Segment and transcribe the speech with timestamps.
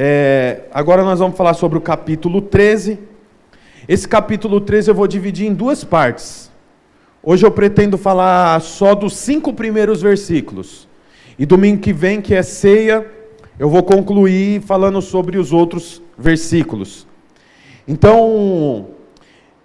[0.00, 3.00] É, agora nós vamos falar sobre o capítulo 13.
[3.88, 6.52] Esse capítulo 13 eu vou dividir em duas partes.
[7.20, 10.86] Hoje eu pretendo falar só dos cinco primeiros versículos.
[11.36, 13.04] E domingo que vem, que é ceia,
[13.58, 17.04] eu vou concluir falando sobre os outros versículos.
[17.88, 18.90] Então,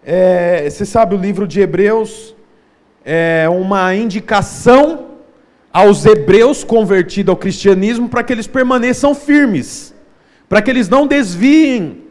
[0.04, 2.36] é, você sabe, o livro de Hebreus
[3.06, 5.10] é uma indicação
[5.72, 9.93] aos hebreus convertidos ao cristianismo para que eles permaneçam firmes
[10.54, 12.04] para que eles não desviem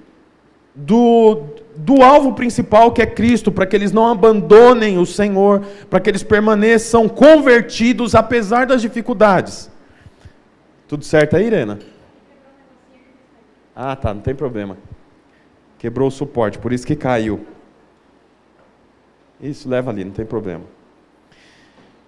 [0.74, 1.44] do,
[1.76, 6.10] do alvo principal que é Cristo, para que eles não abandonem o Senhor, para que
[6.10, 9.70] eles permaneçam convertidos apesar das dificuldades.
[10.88, 11.78] Tudo certo aí, Irena?
[13.76, 14.76] Ah, tá, não tem problema.
[15.78, 17.46] Quebrou o suporte, por isso que caiu.
[19.40, 20.64] Isso, leva ali, não tem problema.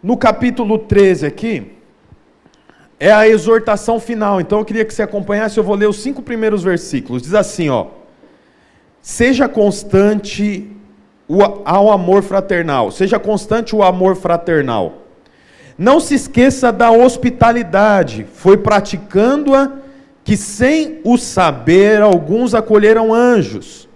[0.03, 1.79] No capítulo 13 aqui,
[3.05, 4.41] é a exortação final.
[4.41, 7.21] Então eu queria que você acompanhasse, eu vou ler os cinco primeiros versículos.
[7.21, 7.89] Diz assim, ó:
[9.03, 10.75] Seja constante
[11.67, 12.91] ao amor fraternal.
[12.91, 15.03] Seja constante o amor fraternal.
[15.77, 18.27] Não se esqueça da hospitalidade.
[18.33, 19.73] Foi praticando-a
[20.25, 23.87] que sem o saber alguns acolheram anjos.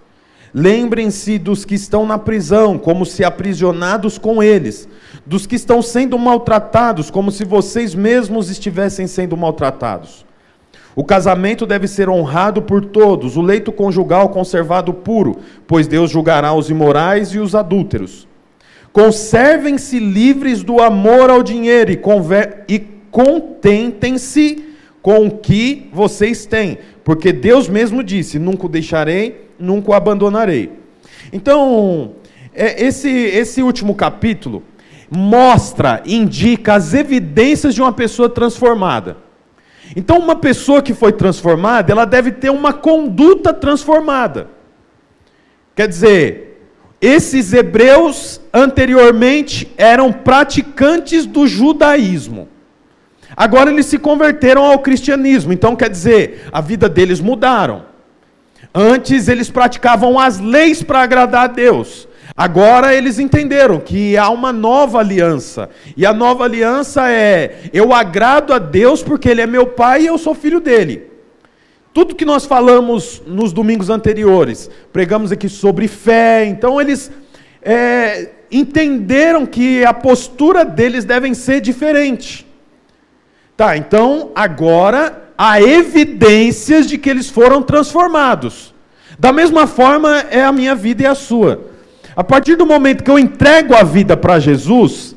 [0.53, 4.87] Lembrem-se dos que estão na prisão, como se aprisionados com eles
[5.25, 10.25] dos que estão sendo maltratados, como se vocês mesmos estivessem sendo maltratados.
[10.95, 16.53] O casamento deve ser honrado por todos, o leito conjugal conservado puro, pois Deus julgará
[16.53, 18.27] os imorais e os adúlteros.
[18.91, 21.99] Conservem-se livres do amor ao dinheiro e,
[22.67, 22.79] e
[23.11, 24.65] contentem-se
[25.01, 30.71] com o que vocês têm, porque Deus mesmo disse: nunca o deixarei, nunca o abandonarei.
[31.31, 32.13] Então,
[32.53, 34.63] é, esse, esse último capítulo
[35.09, 39.17] mostra, indica as evidências de uma pessoa transformada.
[39.95, 44.47] Então, uma pessoa que foi transformada, ela deve ter uma conduta transformada.
[45.75, 46.61] Quer dizer,
[47.01, 52.47] esses hebreus anteriormente eram praticantes do judaísmo.
[53.35, 55.53] Agora eles se converteram ao cristianismo.
[55.53, 57.88] Então, quer dizer, a vida deles mudaram.
[58.73, 62.07] Antes eles praticavam as leis para agradar a Deus.
[62.35, 65.69] Agora eles entenderam que há uma nova aliança.
[65.97, 70.07] E a nova aliança é: eu agrado a Deus porque Ele é meu Pai e
[70.07, 71.09] eu sou filho dele.
[71.93, 77.11] Tudo que nós falamos nos domingos anteriores, pregamos aqui sobre fé, então eles
[77.61, 82.48] é, entenderam que a postura deles deve ser diferente.
[83.59, 88.73] Tá, então agora há evidências de que eles foram transformados.
[89.19, 91.65] Da mesma forma é a minha vida e a sua.
[92.15, 95.13] A partir do momento que eu entrego a vida para Jesus,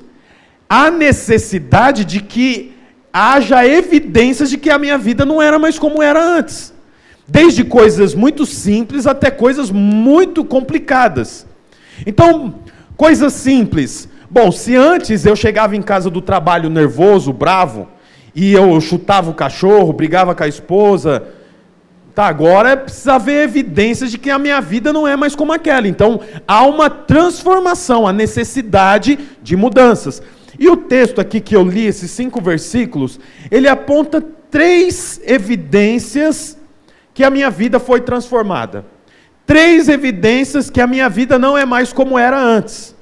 [0.68, 2.72] há necessidade de que
[3.12, 6.74] haja evidências de que a minha vida não era mais como era antes.
[7.28, 11.46] Desde coisas muito simples até coisas muito complicadas.
[12.04, 12.56] Então,
[12.96, 14.08] coisas simples.
[14.28, 17.86] Bom, se antes eu chegava em casa do trabalho nervoso, bravo,
[18.34, 21.22] e eu chutava o cachorro, brigava com a esposa,
[22.14, 25.88] Tá, agora precisa haver evidências de que a minha vida não é mais como aquela.
[25.88, 30.22] Então, há uma transformação, a necessidade de mudanças.
[30.58, 33.18] E o texto aqui que eu li, esses cinco versículos,
[33.50, 36.58] ele aponta três evidências
[37.14, 38.84] que a minha vida foi transformada.
[39.46, 42.94] Três evidências que a minha vida não é mais como era antes.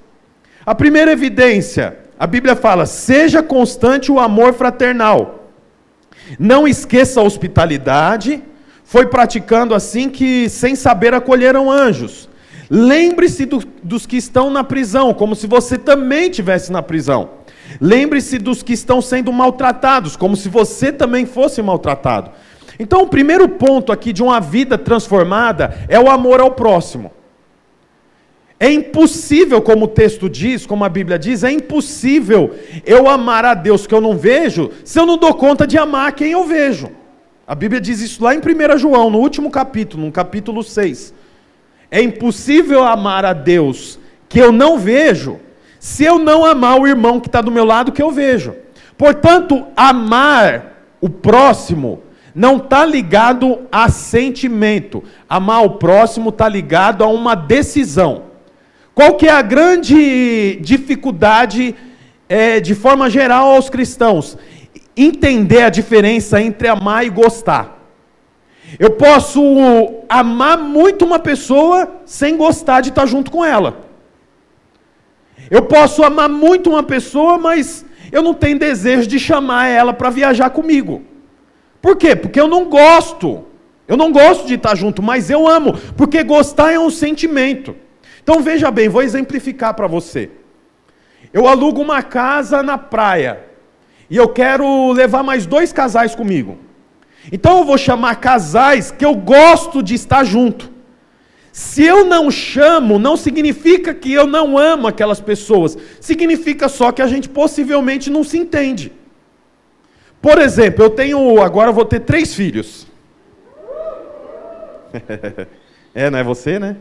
[0.65, 5.49] A primeira evidência, a Bíblia fala: seja constante o amor fraternal.
[6.39, 8.43] Não esqueça a hospitalidade
[8.85, 12.29] foi praticando assim que, sem saber, acolheram anjos.
[12.69, 17.31] Lembre-se do, dos que estão na prisão, como se você também estivesse na prisão.
[17.81, 22.33] Lembre-se dos que estão sendo maltratados, como se você também fosse maltratado.
[22.81, 27.13] Então, o primeiro ponto aqui de uma vida transformada é o amor ao próximo.
[28.63, 32.55] É impossível, como o texto diz, como a Bíblia diz, é impossível
[32.85, 36.13] eu amar a Deus que eu não vejo, se eu não dou conta de amar
[36.13, 36.91] quem eu vejo.
[37.47, 41.15] A Bíblia diz isso lá em 1 João, no último capítulo, no capítulo 6.
[41.91, 43.99] É impossível amar a Deus
[44.29, 45.41] que eu não vejo,
[45.79, 48.55] se eu não amar o irmão que está do meu lado que eu vejo.
[48.99, 52.03] Portanto, amar o próximo
[52.35, 55.03] não está ligado a sentimento.
[55.27, 58.30] Amar o próximo está ligado a uma decisão.
[58.95, 61.75] Qual que é a grande dificuldade,
[62.29, 64.37] é, de forma geral, aos cristãos?
[64.97, 67.79] entender a diferença entre amar e gostar.
[68.79, 69.43] Eu posso
[70.09, 73.89] amar muito uma pessoa sem gostar de estar junto com ela.
[75.51, 80.11] Eu posso amar muito uma pessoa, mas eu não tenho desejo de chamar ela para
[80.11, 81.03] viajar comigo.
[81.83, 82.15] Por quê?
[82.15, 83.45] Porque eu não gosto.
[83.89, 87.75] Eu não gosto de estar junto, mas eu amo, porque gostar é um sentimento.
[88.31, 90.31] Então veja bem, vou exemplificar para você.
[91.33, 93.41] Eu alugo uma casa na praia
[94.09, 96.57] e eu quero levar mais dois casais comigo.
[97.33, 100.71] Então eu vou chamar casais que eu gosto de estar junto.
[101.51, 107.03] Se eu não chamo, não significa que eu não amo aquelas pessoas, significa só que
[107.03, 108.93] a gente possivelmente não se entende.
[110.23, 112.87] Por exemplo, eu tenho, agora eu vou ter três filhos.
[115.93, 116.77] é, não é você, né?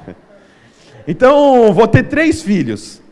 [1.06, 3.02] então, vou ter três filhos.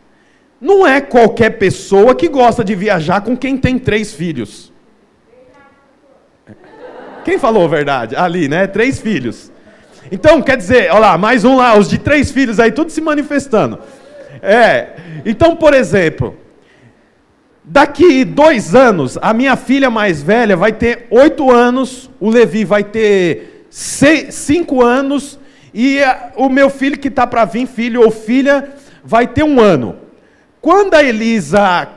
[0.59, 4.71] Não é qualquer pessoa que gosta de viajar com quem tem três filhos.
[7.23, 8.15] Quem falou a verdade?
[8.15, 8.67] Ali, né?
[8.67, 9.51] Três filhos.
[10.11, 13.01] Então, quer dizer, olha lá, mais um lá, os de três filhos aí, tudo se
[13.01, 13.79] manifestando.
[14.41, 14.89] É.
[15.25, 16.37] Então, por exemplo,
[17.63, 22.83] daqui dois anos, a minha filha mais velha vai ter oito anos, o Levi vai
[22.83, 25.39] ter seis, cinco anos,
[25.73, 25.99] e
[26.35, 28.69] o meu filho que está para vir, filho ou filha,
[29.03, 29.95] vai ter um ano.
[30.61, 31.89] Quando a Elisa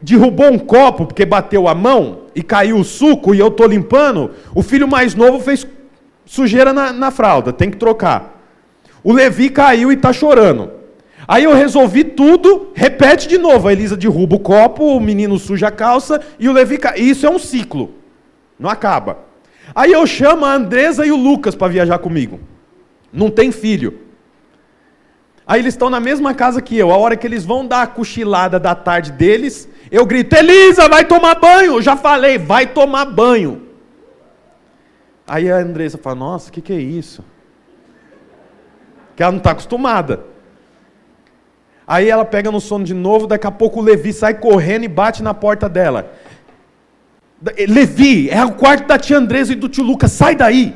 [0.00, 4.30] derrubou um copo porque bateu a mão e caiu o suco e eu estou limpando,
[4.54, 5.66] o filho mais novo fez
[6.24, 8.40] sujeira na, na fralda, tem que trocar.
[9.04, 10.72] O Levi caiu e está chorando.
[11.26, 13.68] Aí eu resolvi tudo, repete de novo.
[13.68, 16.98] A Elisa derruba o copo, o menino suja a calça e o Levi cai.
[16.98, 17.94] Isso é um ciclo,
[18.58, 19.27] não acaba.
[19.74, 22.40] Aí eu chamo a Andresa e o Lucas para viajar comigo.
[23.12, 24.00] Não tem filho.
[25.46, 26.92] Aí eles estão na mesma casa que eu.
[26.92, 31.04] A hora que eles vão dar a cochilada da tarde deles, eu grito: Elisa, vai
[31.04, 31.80] tomar banho.
[31.80, 33.62] Já falei, vai tomar banho.
[35.26, 37.24] Aí a Andressa fala: Nossa, o que, que é isso?
[39.16, 40.24] Que ela não está acostumada.
[41.86, 43.26] Aí ela pega no sono de novo.
[43.26, 46.12] Daqui a pouco o Levi sai correndo e bate na porta dela.
[47.68, 50.74] Levi, é o quarto da tia Andresa e do tio Lucas, sai daí.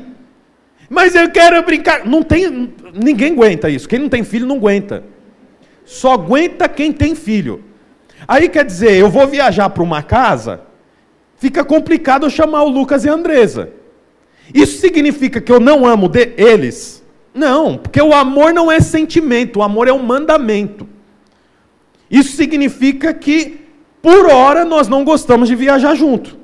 [0.89, 2.05] Mas eu quero brincar.
[2.05, 3.87] Não tem, ninguém aguenta isso.
[3.87, 5.03] Quem não tem filho não aguenta.
[5.85, 7.63] Só aguenta quem tem filho.
[8.27, 10.61] Aí quer dizer, eu vou viajar para uma casa,
[11.35, 13.69] fica complicado eu chamar o Lucas e a Andresa.
[14.53, 17.03] Isso significa que eu não amo eles?
[17.33, 20.87] Não, porque o amor não é sentimento, o amor é um mandamento.
[22.09, 23.61] Isso significa que,
[24.01, 26.42] por hora, nós não gostamos de viajar junto.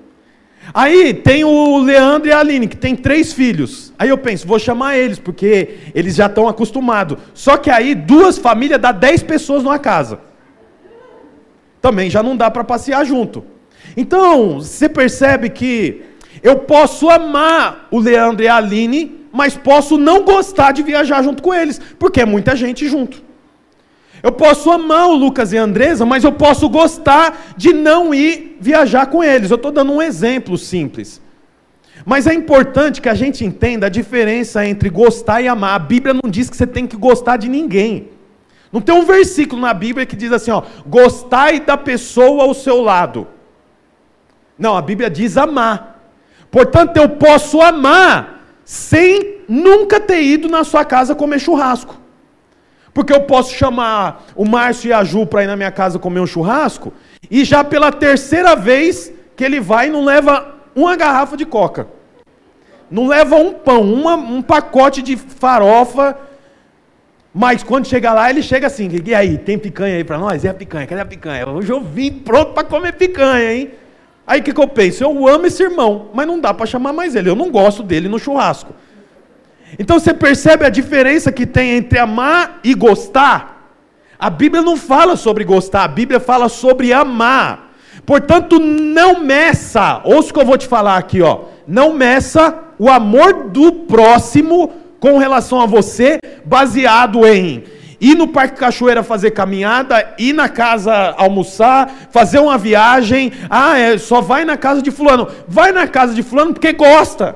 [0.73, 3.93] Aí tem o Leandro e a Aline, que tem três filhos.
[3.97, 7.17] Aí eu penso, vou chamar eles, porque eles já estão acostumados.
[7.33, 10.19] Só que aí duas famílias dá dez pessoas numa casa.
[11.81, 13.43] Também já não dá para passear junto.
[13.95, 16.03] Então, você percebe que
[16.43, 21.41] eu posso amar o Leandro e a Aline, mas posso não gostar de viajar junto
[21.41, 23.28] com eles, porque é muita gente junto.
[24.21, 28.57] Eu posso amar o Lucas e a Andresa, mas eu posso gostar de não ir
[28.59, 29.49] viajar com eles.
[29.49, 31.21] Eu estou dando um exemplo simples.
[32.05, 35.75] Mas é importante que a gente entenda a diferença entre gostar e amar.
[35.75, 38.09] A Bíblia não diz que você tem que gostar de ninguém.
[38.71, 42.81] Não tem um versículo na Bíblia que diz assim, ó, gostai da pessoa ao seu
[42.81, 43.27] lado.
[44.57, 46.01] Não, a Bíblia diz amar.
[46.51, 51.98] Portanto, eu posso amar sem nunca ter ido na sua casa comer churrasco.
[52.99, 56.19] Porque eu posso chamar o Márcio e a Ju para ir na minha casa comer
[56.19, 56.91] um churrasco,
[57.31, 61.87] e já pela terceira vez que ele vai, não leva uma garrafa de coca.
[62.91, 66.17] Não leva um pão, uma, um pacote de farofa.
[67.33, 70.43] Mas quando chega lá, ele chega assim: e aí, tem picanha aí para nós?
[70.43, 71.47] É a picanha, cadê a picanha?
[71.47, 73.71] Hoje eu vim pronto para comer picanha, hein?
[74.27, 75.05] Aí o que, que eu penso?
[75.05, 77.29] Eu amo esse irmão, mas não dá para chamar mais ele.
[77.29, 78.73] Eu não gosto dele no churrasco.
[79.77, 83.73] Então você percebe a diferença que tem entre amar e gostar?
[84.17, 87.73] A Bíblia não fala sobre gostar, a Bíblia fala sobre amar.
[88.05, 91.41] Portanto, não meça, ouça o que eu vou te falar aqui, ó.
[91.67, 97.63] Não meça o amor do próximo com relação a você, baseado em
[98.01, 103.31] ir no Parque Cachoeira fazer caminhada, ir na casa almoçar, fazer uma viagem.
[103.49, 105.27] Ah, é, só vai na casa de fulano.
[105.47, 107.35] Vai na casa de fulano porque gosta.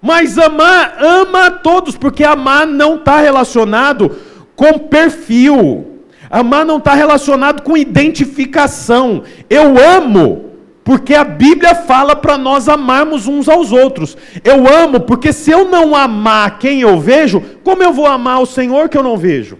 [0.00, 4.16] Mas amar, ama a todos, porque amar não está relacionado
[4.54, 6.02] com perfil.
[6.30, 9.22] Amar não está relacionado com identificação.
[9.48, 10.48] Eu amo
[10.84, 14.16] porque a Bíblia fala para nós amarmos uns aos outros.
[14.44, 18.46] Eu amo porque se eu não amar quem eu vejo, como eu vou amar o
[18.46, 19.58] Senhor que eu não vejo?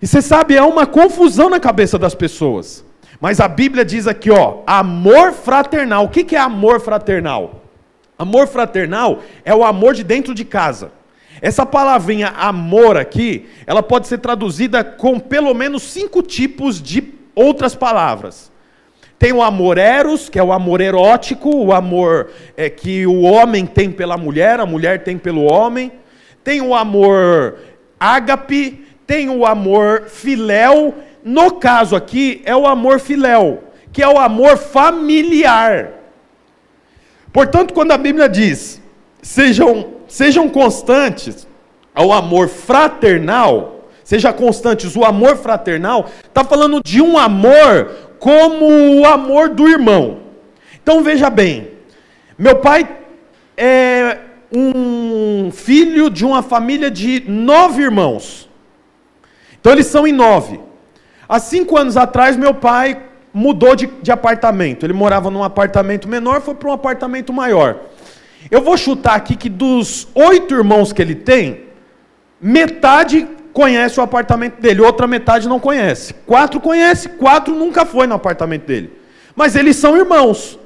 [0.00, 2.84] E você sabe, é uma confusão na cabeça das pessoas.
[3.20, 6.04] Mas a Bíblia diz aqui, ó, amor fraternal.
[6.04, 7.67] O que é amor fraternal?
[8.18, 10.90] Amor fraternal é o amor de dentro de casa.
[11.40, 17.76] Essa palavrinha amor aqui, ela pode ser traduzida com pelo menos cinco tipos de outras
[17.76, 18.50] palavras.
[19.18, 23.66] Tem o amor eros, que é o amor erótico, o amor é, que o homem
[23.66, 25.92] tem pela mulher, a mulher tem pelo homem.
[26.44, 27.58] Tem o amor
[27.98, 30.94] ágape, tem o amor filéu.
[31.24, 35.97] No caso aqui, é o amor filéu, que é o amor familiar.
[37.38, 38.82] Portanto, quando a Bíblia diz,
[39.22, 41.46] sejam, sejam constantes
[41.94, 49.06] ao amor fraternal, seja constantes o amor fraternal, está falando de um amor como o
[49.06, 50.18] amor do irmão.
[50.82, 51.68] Então veja bem,
[52.36, 52.88] meu pai
[53.56, 54.18] é
[54.52, 58.50] um filho de uma família de nove irmãos.
[59.60, 60.58] Então eles são em nove.
[61.28, 63.00] Há cinco anos atrás, meu pai
[63.32, 64.84] mudou de, de apartamento.
[64.84, 67.76] Ele morava num apartamento menor, foi para um apartamento maior.
[68.50, 71.64] Eu vou chutar aqui que dos oito irmãos que ele tem,
[72.40, 76.14] metade conhece o apartamento dele, outra metade não conhece.
[76.14, 78.92] Quatro conhece, quatro nunca foi no apartamento dele.
[79.34, 80.58] Mas eles são irmãos.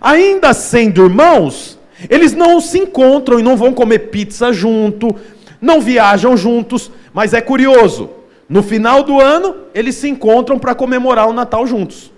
[0.00, 5.14] Ainda sendo irmãos, eles não se encontram e não vão comer pizza junto,
[5.60, 8.10] não viajam juntos, mas é curioso.
[8.48, 12.12] No final do ano, eles se encontram para comemorar o Natal juntos.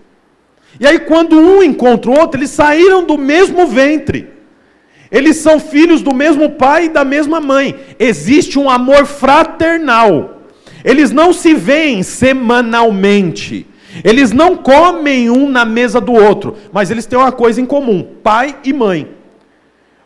[0.79, 4.29] E aí, quando um encontra o outro, eles saíram do mesmo ventre.
[5.11, 7.75] Eles são filhos do mesmo pai e da mesma mãe.
[7.99, 10.43] Existe um amor fraternal.
[10.85, 13.67] Eles não se veem semanalmente.
[14.05, 18.07] Eles não comem um na mesa do outro, mas eles têm uma coisa em comum:
[18.23, 19.18] pai e mãe.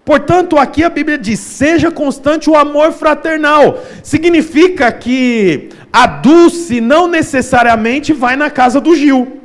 [0.04, 3.78] Portanto, aqui a Bíblia diz: seja constante o amor fraternal.
[4.02, 9.40] Significa que a Dulce não necessariamente vai na casa do Gil.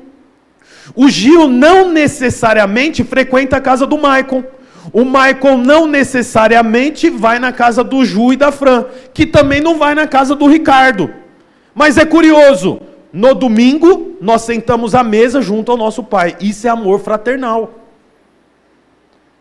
[0.95, 4.43] O Gil não necessariamente frequenta a casa do Maicon.
[4.93, 9.77] O Michael não necessariamente vai na casa do Ju e da Fran, que também não
[9.77, 11.13] vai na casa do Ricardo.
[11.75, 12.79] Mas é curioso,
[13.11, 16.37] no domingo nós sentamos à mesa junto ao nosso pai.
[16.39, 17.86] Isso é amor fraternal.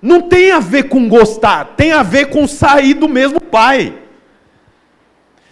[0.06, 3.94] Não tem a ver com gostar, tem a ver com sair do mesmo pai.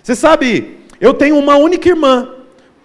[0.02, 2.28] Você sabe, eu tenho uma única irmã.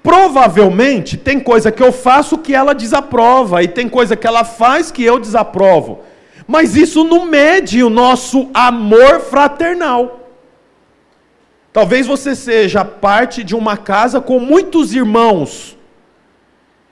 [0.01, 4.91] Provavelmente tem coisa que eu faço que ela desaprova, e tem coisa que ela faz
[4.91, 5.99] que eu desaprovo
[6.51, 10.31] mas isso não mede o nosso amor fraternal.
[11.71, 15.77] Talvez você seja parte de uma casa com muitos irmãos.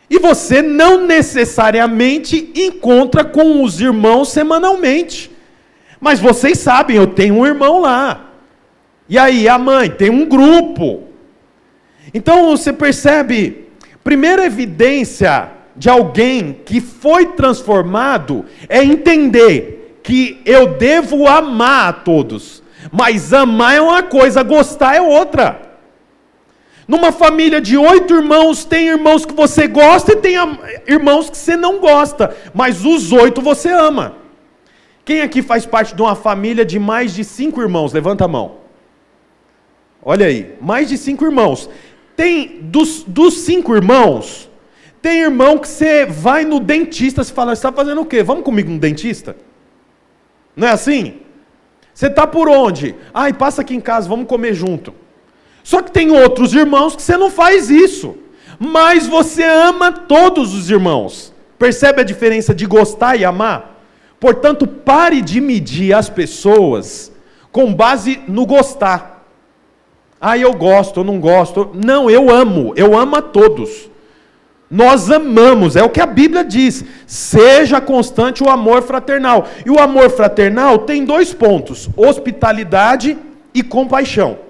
[0.09, 5.29] E você não necessariamente encontra com os irmãos semanalmente.
[5.99, 8.31] Mas vocês sabem, eu tenho um irmão lá.
[9.09, 11.03] E aí, a mãe, tem um grupo.
[12.13, 13.67] Então você percebe,
[14.03, 22.63] primeira evidência de alguém que foi transformado é entender que eu devo amar a todos.
[22.91, 25.66] Mas amar é uma coisa, gostar é outra.
[26.87, 30.35] Numa família de oito irmãos, tem irmãos que você gosta e tem
[30.87, 34.15] irmãos que você não gosta, mas os oito você ama.
[35.03, 37.91] Quem aqui faz parte de uma família de mais de cinco irmãos?
[37.91, 38.57] Levanta a mão.
[40.01, 41.69] Olha aí, mais de cinco irmãos.
[42.15, 44.49] Tem dos, dos cinco irmãos,
[45.01, 48.23] tem irmão que você vai no dentista e fala, está fazendo o quê?
[48.23, 49.35] Vamos comigo no dentista?
[50.55, 51.21] Não é assim?
[51.93, 52.95] Você está por onde?
[53.13, 54.93] Ai, passa aqui em casa, vamos comer junto.
[55.67, 58.15] Só que tem outros irmãos que você não faz isso.
[58.57, 61.33] Mas você ama todos os irmãos.
[61.59, 63.77] Percebe a diferença de gostar e amar?
[64.17, 67.11] Portanto, pare de medir as pessoas
[67.51, 69.27] com base no gostar.
[70.21, 71.69] Ah, eu gosto, eu não gosto.
[71.73, 73.89] Não, eu amo, eu amo a todos.
[74.71, 76.85] Nós amamos, é o que a Bíblia diz.
[77.05, 79.45] Seja constante o amor fraternal.
[79.65, 83.17] E o amor fraternal tem dois pontos: hospitalidade
[83.53, 84.46] e compaixão.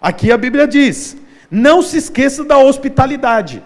[0.00, 1.16] Aqui a Bíblia diz:
[1.50, 3.62] não se esqueça da hospitalidade.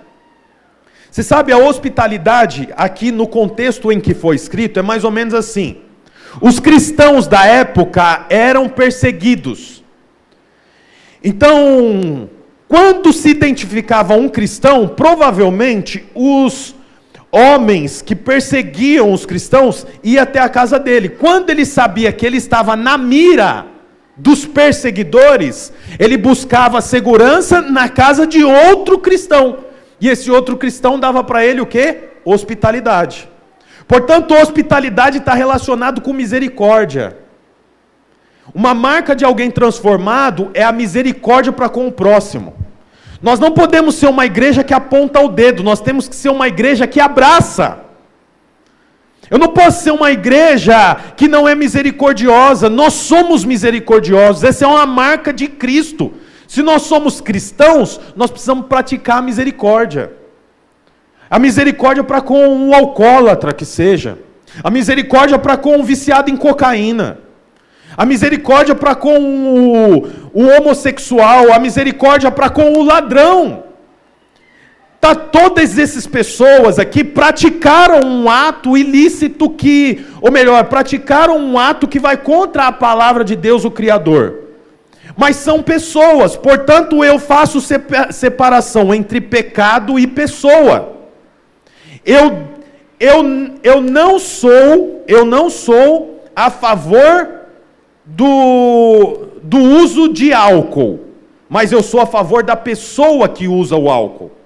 [1.10, 5.34] Você sabe, a hospitalidade, aqui no contexto em que foi escrito, é mais ou menos
[5.34, 5.78] assim:
[6.40, 9.84] os cristãos da época eram perseguidos.
[11.22, 12.30] Então,
[12.66, 16.74] quando se identificava um cristão, provavelmente os
[17.30, 21.08] homens que perseguiam os cristãos iam até a casa dele.
[21.08, 23.66] Quando ele sabia que ele estava na mira
[24.16, 29.64] dos perseguidores, ele buscava segurança na casa de outro cristão.
[30.00, 32.10] E esse outro cristão dava para ele o que?
[32.24, 33.28] Hospitalidade.
[33.86, 37.16] Portanto, hospitalidade está relacionado com misericórdia.
[38.54, 42.54] Uma marca de alguém transformado é a misericórdia para com o próximo.
[43.22, 46.48] Nós não podemos ser uma igreja que aponta o dedo, nós temos que ser uma
[46.48, 47.78] igreja que abraça.
[49.32, 54.68] Eu não posso ser uma igreja que não é misericordiosa, nós somos misericordiosos, essa é
[54.68, 56.12] uma marca de Cristo.
[56.46, 60.12] Se nós somos cristãos, nós precisamos praticar a misericórdia.
[61.30, 64.18] A misericórdia para com um alcoólatra que seja.
[64.62, 67.18] A misericórdia para com um viciado em cocaína.
[67.96, 71.54] A misericórdia para com o, o, homossexual.
[71.54, 73.64] A misericórdia para com o ladrão.
[75.02, 81.88] Tá, todas essas pessoas aqui praticaram um ato ilícito que, ou melhor, praticaram um ato
[81.88, 84.44] que vai contra a palavra de Deus, o Criador.
[85.16, 87.58] Mas são pessoas, portanto eu faço
[88.12, 90.92] separação entre pecado e pessoa.
[92.06, 92.50] Eu,
[93.00, 93.24] eu,
[93.64, 97.28] eu não sou, eu não sou a favor
[98.04, 101.00] do, do uso de álcool,
[101.48, 104.41] mas eu sou a favor da pessoa que usa o álcool.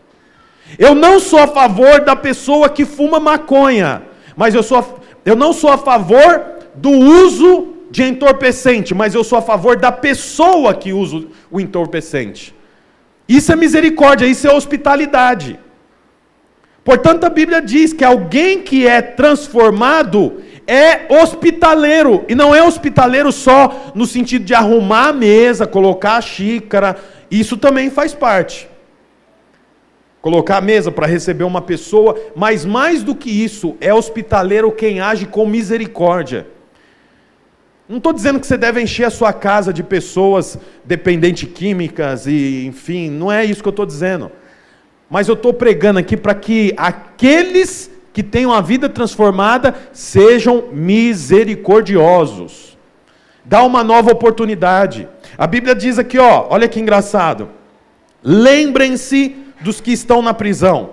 [0.78, 4.02] Eu não sou a favor da pessoa que fuma maconha,
[4.36, 6.44] mas eu, sou, eu não sou a favor
[6.74, 12.54] do uso de entorpecente, mas eu sou a favor da pessoa que usa o entorpecente.
[13.28, 15.58] Isso é misericórdia, isso é hospitalidade.
[16.84, 23.32] Portanto, a Bíblia diz que alguém que é transformado é hospitaleiro, e não é hospitaleiro
[23.32, 26.96] só no sentido de arrumar a mesa, colocar a xícara,
[27.30, 28.68] isso também faz parte
[30.26, 34.98] colocar a mesa para receber uma pessoa, mas mais do que isso, é hospitaleiro quem
[34.98, 36.48] age com misericórdia.
[37.88, 42.66] Não estou dizendo que você deve encher a sua casa de pessoas dependentes químicas e,
[42.66, 44.32] enfim, não é isso que eu estou dizendo.
[45.08, 52.76] Mas eu estou pregando aqui para que aqueles que tenham a vida transformada sejam misericordiosos.
[53.44, 55.06] Dá uma nova oportunidade.
[55.38, 57.48] A Bíblia diz aqui, ó, olha que engraçado.
[58.24, 60.90] Lembrem-se dos que estão na prisão,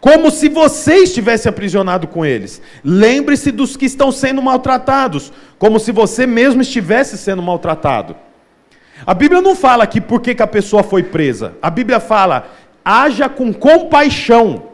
[0.00, 2.62] como se você estivesse aprisionado com eles.
[2.84, 8.14] Lembre-se dos que estão sendo maltratados, como se você mesmo estivesse sendo maltratado.
[9.06, 11.54] A Bíblia não fala aqui por que, que a pessoa foi presa.
[11.62, 12.48] A Bíblia fala,
[12.84, 14.64] haja com compaixão.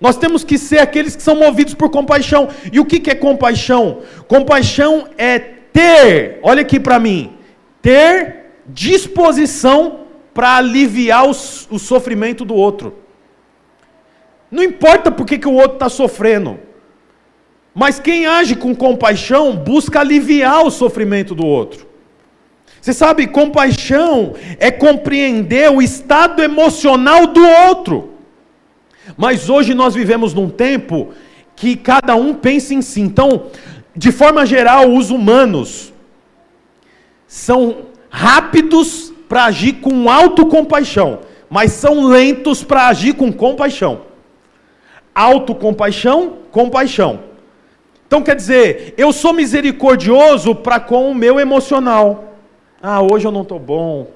[0.00, 2.48] Nós temos que ser aqueles que são movidos por compaixão.
[2.72, 4.00] E o que, que é compaixão?
[4.26, 7.34] Compaixão é ter, olha aqui para mim,
[7.82, 9.99] ter disposição
[10.32, 11.34] para aliviar o,
[11.78, 12.96] sofrimento do outro.
[14.50, 16.58] Não importa porque que o outro está sofrendo,
[17.74, 21.86] mas quem age com compaixão busca aliviar o sofrimento do outro.
[22.80, 28.14] Você sabe, compaixão é compreender o estado emocional do outro.
[29.16, 31.12] Mas hoje nós vivemos num tempo
[31.54, 33.00] que cada um pensa em si.
[33.02, 33.48] Então,
[33.94, 35.92] de forma geral, os humanos
[37.26, 44.00] são rápidos para agir com autocompaixão, mas são lentos para agir com compaixão.
[45.14, 47.20] Autocompaixão, compaixão.
[48.08, 52.34] Então quer dizer, eu sou misericordioso para com o meu emocional.
[52.82, 54.08] Ah, hoje eu não estou bom.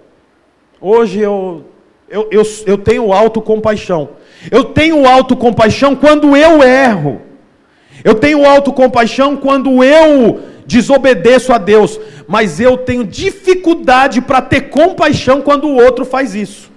[0.81, 1.65] Hoje eu,
[2.09, 4.09] eu, eu, eu tenho autocompaixão.
[4.51, 7.23] Eu tenho autocompaixão quando eu erro.
[8.03, 15.41] Eu tenho autocompaixão quando eu desobedeço a Deus, mas eu tenho dificuldade para ter compaixão
[15.41, 16.73] quando o outro faz isso.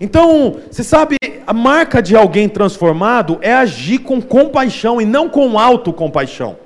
[0.00, 5.58] Então, você sabe, a marca de alguém transformado é agir com compaixão e não com
[5.58, 6.56] autocompaixão.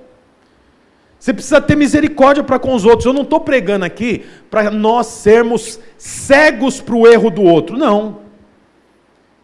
[1.18, 3.04] Você precisa ter misericórdia para com os outros.
[3.04, 7.76] Eu não estou pregando aqui para nós sermos cegos para o erro do outro.
[7.76, 8.20] Não.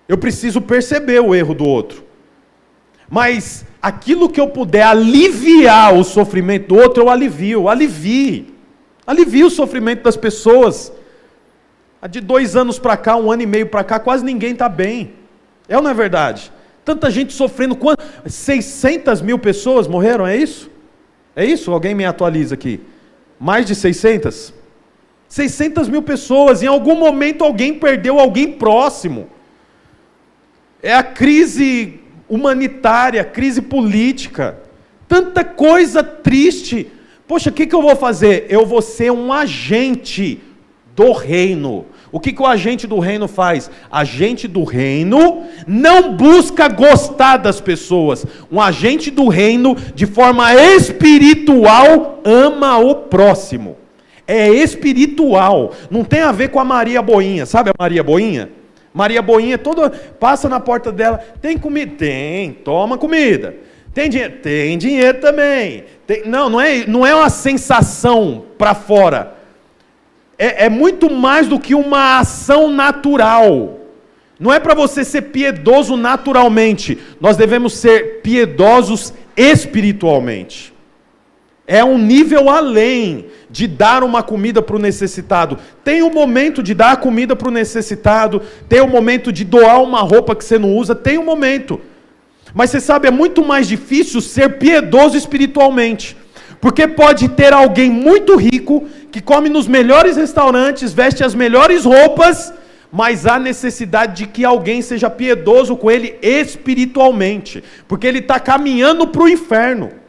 [0.08, 2.03] Eu preciso perceber o erro do outro.
[3.08, 8.54] Mas aquilo que eu puder aliviar o sofrimento do outro, eu alivio, alivie.
[9.06, 10.92] Alivie o sofrimento das pessoas.
[12.10, 15.12] De dois anos para cá, um ano e meio para cá, quase ninguém está bem.
[15.68, 16.52] É ou não é verdade?
[16.84, 17.78] Tanta gente sofrendo.
[18.26, 20.70] 600 mil pessoas morreram, é isso?
[21.34, 21.72] É isso?
[21.72, 22.80] Alguém me atualiza aqui.
[23.40, 24.52] Mais de 600?
[25.28, 26.62] 600 mil pessoas.
[26.62, 29.28] Em algum momento alguém perdeu alguém próximo.
[30.82, 34.58] É a crise humanitária, crise política,
[35.08, 36.88] tanta coisa triste.
[37.26, 38.46] Poxa, o que, que eu vou fazer?
[38.48, 40.40] Eu vou ser um agente
[40.94, 41.86] do reino.
[42.12, 43.68] O que, que o agente do reino faz?
[43.90, 48.24] Agente do reino não busca gostar das pessoas.
[48.52, 53.76] Um agente do reino, de forma espiritual, ama o próximo.
[54.28, 55.72] É espiritual.
[55.90, 57.46] Não tem a ver com a Maria Boinha.
[57.46, 58.48] Sabe a Maria Boinha?
[58.94, 61.96] Maria Boinha, toda passa na porta dela, tem comida?
[61.96, 63.56] Tem, toma comida.
[63.92, 64.34] Tem dinheiro?
[64.40, 65.84] Tem dinheiro também.
[66.06, 69.34] Tem, não, não é, não é uma sensação para fora.
[70.38, 73.80] É, é muito mais do que uma ação natural.
[74.38, 76.96] Não é para você ser piedoso naturalmente.
[77.20, 80.72] Nós devemos ser piedosos espiritualmente.
[81.66, 85.56] É um nível além de dar uma comida para o necessitado.
[85.84, 90.00] Tem o momento de dar comida para o necessitado, tem o momento de doar uma
[90.00, 91.80] roupa que você não usa, tem um momento.
[92.52, 96.16] Mas você sabe, é muito mais difícil ser piedoso espiritualmente.
[96.60, 102.52] Porque pode ter alguém muito rico, que come nos melhores restaurantes, veste as melhores roupas,
[102.90, 109.06] mas há necessidade de que alguém seja piedoso com ele espiritualmente, porque ele está caminhando
[109.06, 110.03] para o inferno.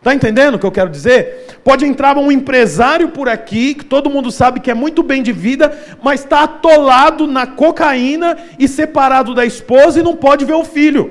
[0.00, 1.58] Está entendendo o que eu quero dizer?
[1.62, 5.30] Pode entrar um empresário por aqui, que todo mundo sabe que é muito bem de
[5.30, 10.64] vida, mas está atolado na cocaína e separado da esposa e não pode ver o
[10.64, 11.10] filho.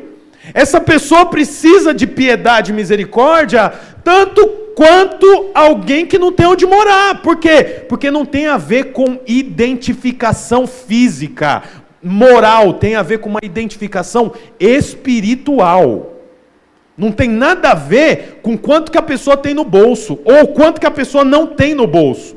[0.55, 3.71] Essa pessoa precisa de piedade e misericórdia,
[4.03, 7.21] tanto quanto alguém que não tem onde morar.
[7.21, 7.85] Por quê?
[7.87, 11.61] Porque não tem a ver com identificação física,
[12.01, 16.18] moral, tem a ver com uma identificação espiritual.
[16.99, 20.81] Não tem nada a ver com quanto que a pessoa tem no bolso ou quanto
[20.81, 22.35] que a pessoa não tem no bolso.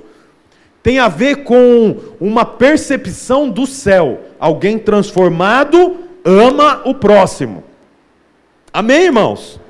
[0.81, 4.20] Tem a ver com uma percepção do céu.
[4.38, 7.64] Alguém transformado ama o próximo.
[8.72, 9.61] Amém, irmãos?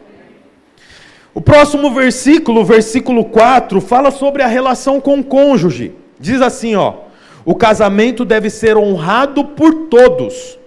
[1.32, 5.92] O próximo versículo, versículo 4, fala sobre a relação com o cônjuge.
[6.20, 6.96] Diz assim, ó:
[7.46, 10.58] O casamento deve ser honrado por todos.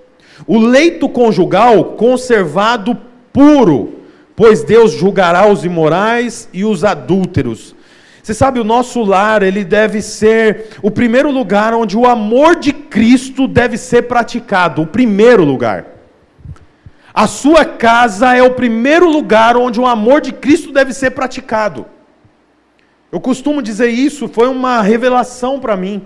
[0.47, 2.97] O leito conjugal conservado
[3.31, 3.95] puro
[4.35, 7.75] pois Deus julgará os imorais e os adúlteros.
[8.21, 12.73] Você sabe, o nosso lar, ele deve ser o primeiro lugar onde o amor de
[12.73, 15.85] Cristo deve ser praticado, o primeiro lugar.
[17.13, 21.85] A sua casa é o primeiro lugar onde o amor de Cristo deve ser praticado.
[23.11, 26.03] Eu costumo dizer isso, foi uma revelação para mim.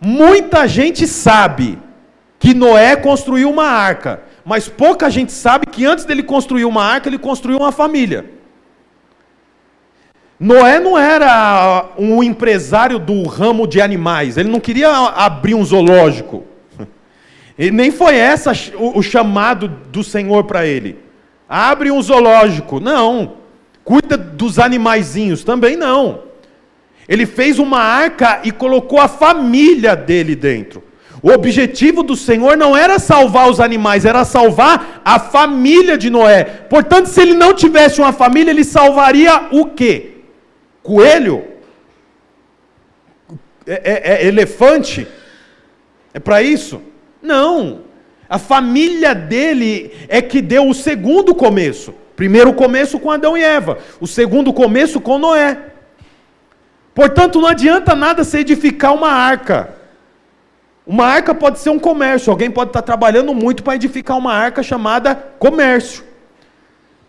[0.00, 1.78] Muita gente sabe
[2.38, 7.08] que Noé construiu uma arca, mas pouca gente sabe que antes dele construir uma arca,
[7.08, 8.30] ele construiu uma família.
[10.38, 16.44] Noé não era um empresário do ramo de animais, ele não queria abrir um zoológico.
[17.56, 20.98] E nem foi essa o chamado do Senhor para ele.
[21.48, 22.80] Abre um zoológico.
[22.80, 23.34] Não.
[23.84, 25.44] Cuida dos animaizinhos.
[25.44, 26.24] Também não.
[27.08, 30.82] Ele fez uma arca e colocou a família dele dentro.
[31.24, 36.44] O objetivo do Senhor não era salvar os animais, era salvar a família de Noé.
[36.44, 40.16] Portanto, se ele não tivesse uma família, ele salvaria o quê?
[40.82, 41.42] Coelho?
[43.66, 45.08] É, é, é elefante?
[46.12, 46.82] É para isso?
[47.22, 47.84] Não.
[48.28, 51.94] A família dele é que deu o segundo começo.
[52.14, 55.56] Primeiro começo com Adão e Eva, o segundo começo com Noé.
[56.94, 59.73] Portanto, não adianta nada se edificar uma arca
[60.86, 62.30] uma arca pode ser um comércio.
[62.30, 66.04] Alguém pode estar trabalhando muito para edificar uma arca chamada comércio.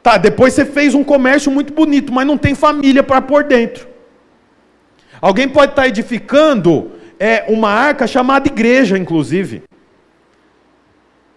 [0.02, 3.88] Tá, depois você fez um comércio muito bonito, mas não tem família para pôr dentro.
[5.20, 9.64] Alguém pode estar edificando é, uma arca chamada igreja, inclusive.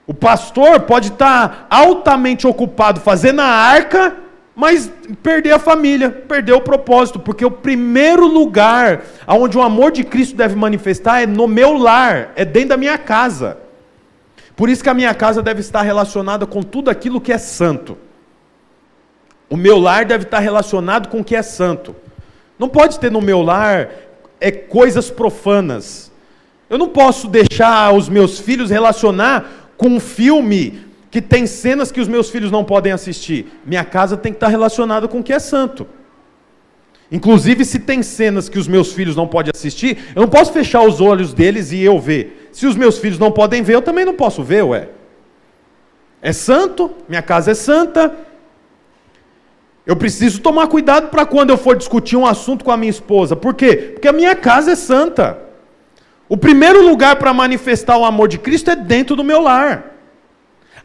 [0.07, 4.16] O pastor pode estar altamente ocupado fazendo a arca
[4.61, 4.90] mas
[5.23, 10.35] perder a família, perder o propósito, porque o primeiro lugar onde o amor de Cristo
[10.35, 13.57] deve manifestar é no meu lar, é dentro da minha casa.
[14.57, 17.97] Por isso que a minha casa deve estar relacionada com tudo aquilo que é santo.
[19.49, 21.94] O meu lar deve estar relacionado com o que é santo.
[22.59, 23.90] Não pode ter no meu lar
[24.40, 26.11] é, coisas profanas.
[26.68, 32.01] Eu não posso deixar os meus filhos relacionar com um filme que tem cenas que
[32.01, 33.47] os meus filhos não podem assistir.
[33.64, 35.87] Minha casa tem que estar relacionada com o que é santo.
[37.11, 40.83] Inclusive, se tem cenas que os meus filhos não podem assistir, eu não posso fechar
[40.83, 42.51] os olhos deles e eu ver.
[42.53, 44.88] Se os meus filhos não podem ver, eu também não posso ver, ué.
[46.21, 48.14] É santo, minha casa é santa.
[49.87, 53.35] Eu preciso tomar cuidado para quando eu for discutir um assunto com a minha esposa.
[53.35, 53.92] Por quê?
[53.94, 55.38] Porque a minha casa é santa.
[56.29, 59.97] O primeiro lugar para manifestar o amor de Cristo é dentro do meu lar.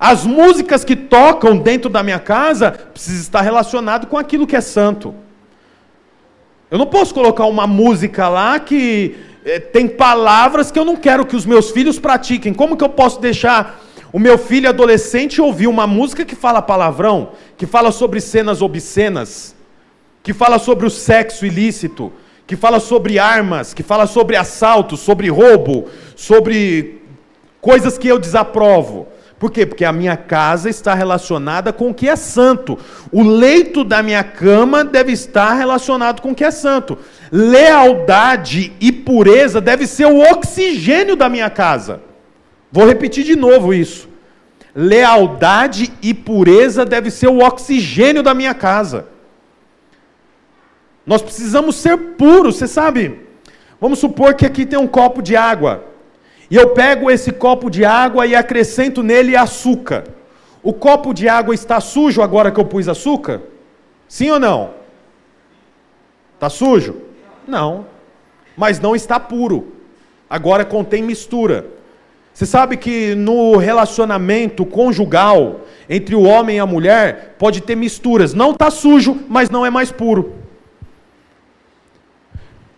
[0.06, 4.60] As músicas que tocam dentro da minha casa precisam estar relacionado com aquilo que é
[4.60, 5.16] santo.
[6.70, 11.26] Eu não posso colocar uma música lá que eh, tem palavras que eu não quero
[11.26, 12.54] que os meus filhos pratiquem.
[12.54, 17.32] Como que eu posso deixar o meu filho adolescente ouvir uma música que fala palavrão,
[17.56, 19.56] que fala sobre cenas obscenas,
[20.22, 22.12] que fala sobre o sexo ilícito,
[22.46, 27.02] que fala sobre armas, que fala sobre assalto, sobre roubo, sobre
[27.62, 29.08] coisas que eu desaprovo?
[29.39, 29.65] Por quê?
[29.65, 32.78] Porque a minha casa está relacionada com o que é santo.
[33.12, 36.98] O leito da minha cama deve estar relacionado com o que é santo.
[37.32, 42.02] Lealdade e pureza deve ser o oxigênio da minha casa.
[42.72, 44.08] Vou repetir de novo isso.
[44.76, 49.08] Lealdade e pureza deve ser o oxigênio da minha casa.
[51.06, 53.19] Nós precisamos ser puros, você sabe?
[53.80, 55.93] Vamos supor que aqui tem um copo de água.
[56.54, 60.04] E eu pego esse copo de água e acrescento nele açúcar.
[60.62, 63.42] O copo de água está sujo agora que eu pus açúcar?
[64.08, 64.70] Sim ou não?
[66.36, 66.98] Está sujo?
[67.48, 67.88] Não.
[68.56, 69.74] Mas não está puro.
[70.30, 71.66] Agora contém mistura.
[72.32, 78.36] Você sabe que no relacionamento conjugal entre o homem e a mulher pode ter misturas.
[78.36, 80.36] Não está sujo, mas não é mais puro.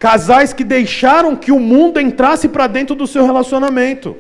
[0.06, 4.16] Casais que deixaram que o mundo entrasse para dentro do seu relacionamento.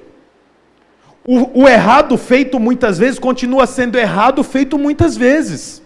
[1.24, 5.84] O, o, errado feito muitas vezes continua sendo errado feito muitas vezes.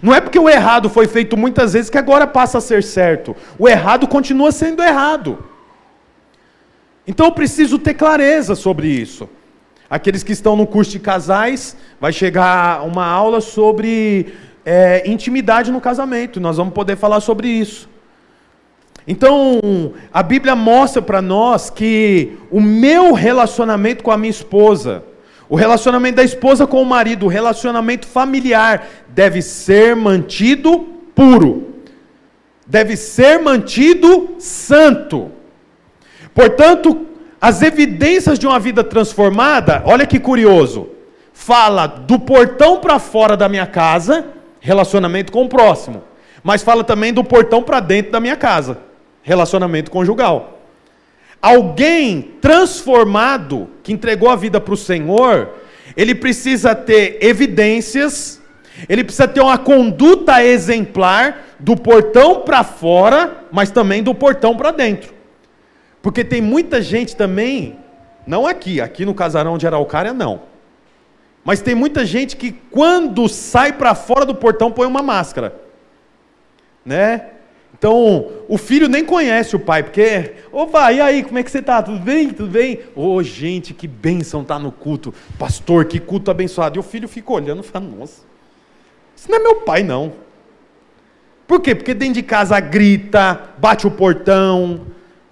[0.00, 3.34] Não é porque o errado foi feito muitas vezes que agora passa a ser certo.
[3.58, 5.44] O errado continua sendo errado.
[7.04, 9.28] Então eu preciso ter clareza sobre isso.
[9.90, 14.32] Aqueles que estão no curso de casais, vai chegar uma aula sobre
[14.64, 16.38] é, intimidade no casamento.
[16.38, 17.90] Nós vamos poder falar sobre isso.
[19.10, 25.02] Então, a Bíblia mostra para nós que o meu relacionamento com a minha esposa,
[25.48, 31.74] o relacionamento da esposa com o marido, o relacionamento familiar, deve ser mantido puro,
[32.64, 35.32] deve ser mantido santo.
[36.32, 37.04] Portanto,
[37.40, 40.88] as evidências de uma vida transformada, olha que curioso,
[41.32, 44.24] fala do portão para fora da minha casa,
[44.60, 46.00] relacionamento com o próximo,
[46.44, 48.88] mas fala também do portão para dentro da minha casa
[49.22, 50.60] relacionamento conjugal.
[51.40, 55.48] Alguém transformado, que entregou a vida para o Senhor,
[55.96, 58.40] ele precisa ter evidências,
[58.88, 64.70] ele precisa ter uma conduta exemplar do portão para fora, mas também do portão para
[64.70, 65.12] dentro.
[66.02, 67.78] Porque tem muita gente também,
[68.26, 70.42] não aqui, aqui no casarão de Araucária não.
[71.44, 75.54] Mas tem muita gente que quando sai para fora do portão põe uma máscara.
[76.84, 77.26] Né?
[77.80, 81.60] Então, o filho nem conhece o pai, porque, opa, e aí, como é que você
[81.60, 81.82] está?
[81.82, 82.28] Tudo bem?
[82.28, 82.80] Tudo bem?
[82.94, 85.14] Ô, oh, gente, que bênção tá no culto.
[85.38, 86.76] Pastor, que culto abençoado.
[86.76, 88.20] E o filho fica olhando e fala, nossa,
[89.16, 90.12] isso não é meu pai, não.
[91.46, 91.74] Por quê?
[91.74, 94.82] Porque dentro de casa grita, bate o portão,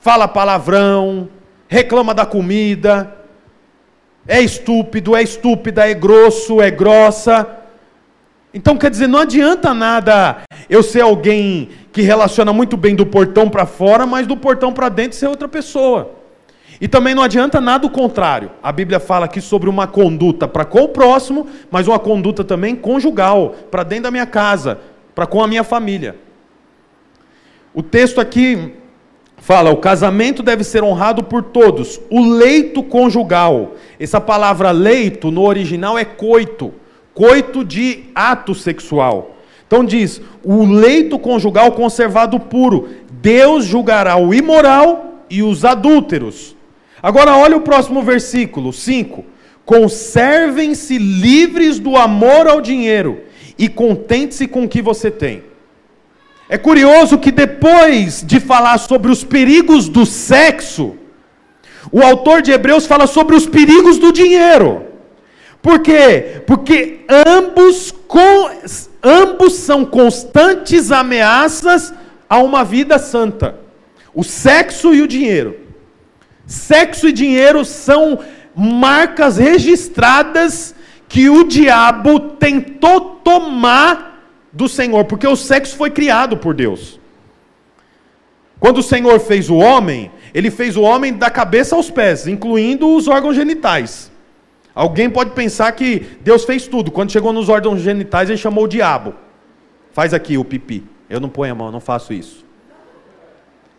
[0.00, 1.28] fala palavrão,
[1.68, 3.14] reclama da comida,
[4.26, 7.46] é estúpido, é estúpida, é grosso, é grossa.
[8.58, 13.48] Então, quer dizer, não adianta nada eu ser alguém que relaciona muito bem do portão
[13.48, 16.10] para fora, mas do portão para dentro ser outra pessoa.
[16.80, 18.50] E também não adianta nada o contrário.
[18.60, 22.74] A Bíblia fala aqui sobre uma conduta para com o próximo, mas uma conduta também
[22.74, 24.80] conjugal, para dentro da minha casa,
[25.14, 26.16] para com a minha família.
[27.72, 28.74] O texto aqui
[29.36, 32.00] fala: o casamento deve ser honrado por todos.
[32.10, 33.74] O leito conjugal.
[34.00, 36.74] Essa palavra leito no original é coito
[37.18, 39.36] coito de ato sexual.
[39.66, 46.56] Então diz: o leito conjugal conservado puro, Deus julgará o imoral e os adúlteros.
[47.02, 49.24] Agora olha o próximo versículo, 5.
[49.64, 53.20] Conservem-se livres do amor ao dinheiro
[53.58, 55.42] e contente-se com o que você tem.
[56.48, 60.94] É curioso que depois de falar sobre os perigos do sexo,
[61.90, 64.87] o autor de Hebreus fala sobre os perigos do dinheiro.
[65.62, 66.42] Por quê?
[66.46, 68.50] Porque ambos, com,
[69.02, 71.92] ambos são constantes ameaças
[72.28, 73.58] a uma vida santa:
[74.14, 75.60] o sexo e o dinheiro.
[76.46, 78.20] Sexo e dinheiro são
[78.54, 80.74] marcas registradas
[81.08, 84.08] que o diabo tentou tomar
[84.52, 86.98] do Senhor, porque o sexo foi criado por Deus.
[88.58, 92.94] Quando o Senhor fez o homem, ele fez o homem da cabeça aos pés, incluindo
[92.94, 94.10] os órgãos genitais.
[94.78, 96.92] Alguém pode pensar que Deus fez tudo.
[96.92, 99.12] Quando chegou nos órgãos genitais, ele chamou o diabo.
[99.90, 100.84] Faz aqui o pipi.
[101.10, 102.46] Eu não ponho a mão, não faço isso.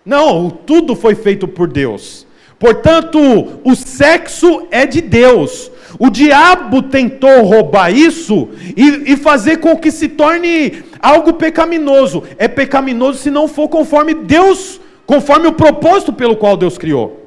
[0.03, 2.27] Não, tudo foi feito por Deus.
[2.59, 3.17] Portanto,
[3.63, 5.71] o sexo é de Deus.
[5.97, 12.23] O diabo tentou roubar isso e, e, fazer com que se torne algo pecaminoso.
[12.37, 17.25] É pecaminoso se não for conforme Deus, conforme o propósito pelo qual Deus criou.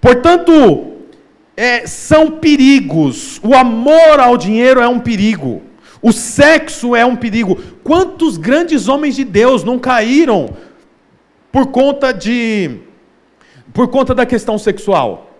[0.00, 0.91] Portanto,
[1.56, 3.40] é, são perigos.
[3.42, 5.62] O amor ao dinheiro é um perigo.
[6.00, 7.56] O sexo é um perigo.
[7.84, 10.56] Quantos grandes homens de Deus não caíram
[11.50, 12.80] por conta de
[13.72, 15.30] por conta da questão sexual?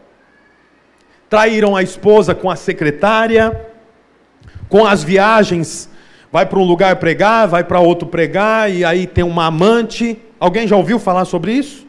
[1.28, 3.68] Traíram a esposa com a secretária,
[4.68, 5.88] com as viagens,
[6.30, 10.18] vai para um lugar pregar, vai para outro pregar e aí tem uma amante.
[10.38, 11.86] Alguém já ouviu falar sobre isso?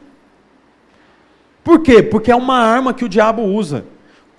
[1.64, 2.02] Por quê?
[2.02, 3.86] Porque é uma arma que o diabo usa.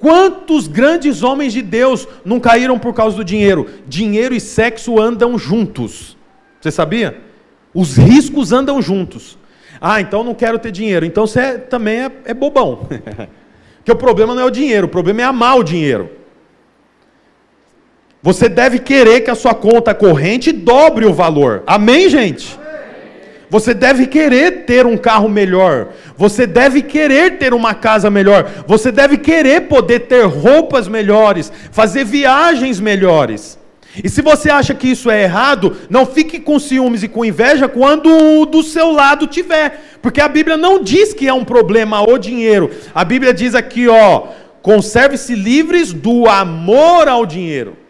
[0.05, 3.67] Quantos grandes homens de Deus não caíram por causa do dinheiro?
[3.87, 6.15] Dinheiro e sexo andam juntos.
[6.61, 7.23] Você sabia?
[7.73, 9.39] Os riscos andam juntos.
[9.81, 11.07] Ah, então não quero ter dinheiro.
[11.07, 12.87] Então você também é, é bobão.
[13.81, 16.11] Porque o problema não é o dinheiro, o problema é amar o dinheiro.
[18.23, 21.63] Você deve querer que a sua conta corrente dobre o valor.
[21.67, 22.61] Amém, gente?
[23.51, 25.89] Você deve querer ter um carro melhor.
[26.17, 28.51] Você deve querer ter uma casa melhor.
[28.67, 33.59] Você deve querer poder ter roupas melhores, fazer viagens melhores.
[34.03, 37.69] E se você acha que isso é errado, não fique com ciúmes e com inveja
[37.69, 38.09] quando
[38.41, 42.19] o do seu lado tiver, porque a Bíblia não diz que é um problema o
[42.19, 42.71] dinheiro.
[42.93, 44.29] A Bíblia diz aqui, ó,
[44.63, 47.84] conserve-se livres do amor ao dinheiro.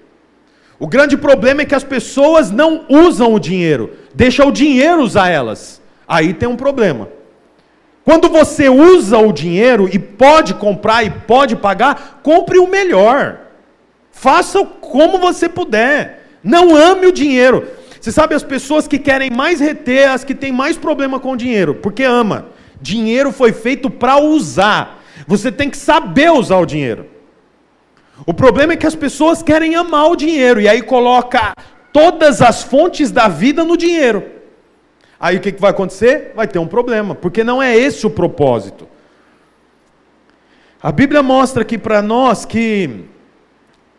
[0.79, 5.29] O grande problema é que as pessoas não usam o dinheiro, deixam o dinheiro usar
[5.29, 5.81] elas.
[6.07, 7.09] Aí tem um problema.
[8.05, 13.39] Quando você usa o dinheiro e pode comprar e pode pagar, compre o melhor.
[14.13, 16.27] Faça como você puder.
[16.43, 17.67] Não ame o dinheiro.
[17.99, 21.37] Você sabe as pessoas que querem mais reter, as que têm mais problema com o
[21.37, 22.49] dinheiro, porque ama.
[22.79, 25.03] Dinheiro foi feito para usar.
[25.27, 27.07] Você tem que saber usar o dinheiro.
[28.27, 31.55] O problema é que as pessoas querem amar o dinheiro e aí coloca
[31.93, 34.31] todas as fontes da vida no dinheiro.
[35.19, 36.33] Aí o que, vai acontecer?
[36.35, 38.87] Vai ter um problema, porque não é esse o propósito.
[40.83, 43.07] A Bíblia mostra aqui para nós que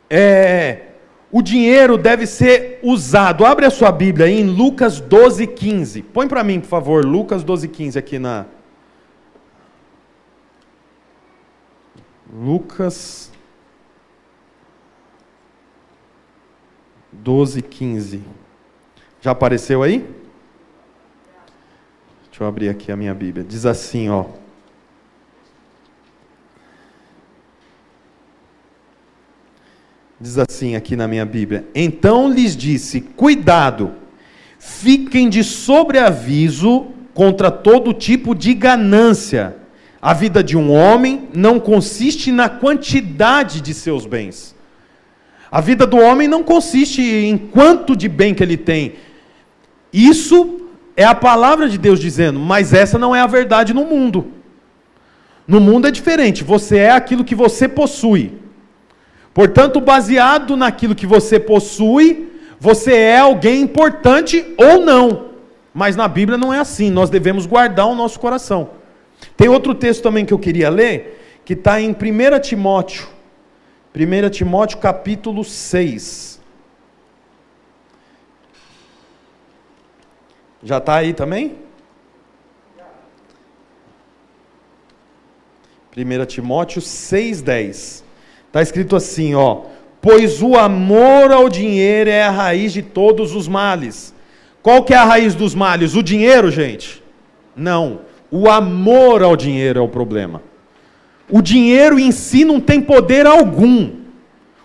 [0.10, 0.82] é,
[1.32, 3.45] o dinheiro deve ser usado.
[3.45, 6.01] Abre a sua Bíblia aí em Lucas 12, 15.
[6.04, 8.45] Põe para mim, por favor, Lucas 12, 15 aqui na.
[12.32, 13.32] Lucas
[17.23, 18.21] 12, 15.
[19.21, 20.06] Já apareceu aí?
[22.30, 23.45] Deixa eu abrir aqui a minha Bíblia.
[23.47, 24.25] Diz assim, ó.
[30.19, 33.93] Diz assim aqui na minha Bíblia: Então lhes disse: Cuidado,
[34.58, 39.58] fiquem de sobreaviso contra todo tipo de ganância.
[40.01, 44.54] A vida de um homem não consiste na quantidade de seus bens.
[45.55, 48.95] A vida do homem não consiste em quanto de bem que ele tem.
[49.93, 54.33] Isso é a palavra de Deus dizendo, mas essa não é a verdade no mundo.
[55.47, 58.33] No mundo é diferente, você é aquilo que você possui.
[59.33, 65.27] Portanto, baseado naquilo que você possui, você é alguém importante ou não.
[65.73, 68.71] Mas na Bíblia não é assim, nós devemos guardar o nosso coração.
[69.37, 73.14] Tem outro texto também que eu queria ler, que está em 1 Timóteo.
[73.95, 76.41] 1 Timóteo capítulo 6.
[80.62, 81.55] Já está aí também?
[85.95, 88.03] 1 Timóteo 6,10.
[88.47, 89.62] Está escrito assim, ó.
[90.01, 94.13] Pois o amor ao dinheiro é a raiz de todos os males.
[94.62, 95.95] Qual que é a raiz dos males?
[95.95, 97.01] O dinheiro, gente?
[97.55, 98.01] Não.
[98.29, 100.41] O amor ao dinheiro é o problema.
[101.29, 103.91] O dinheiro em si não tem poder algum.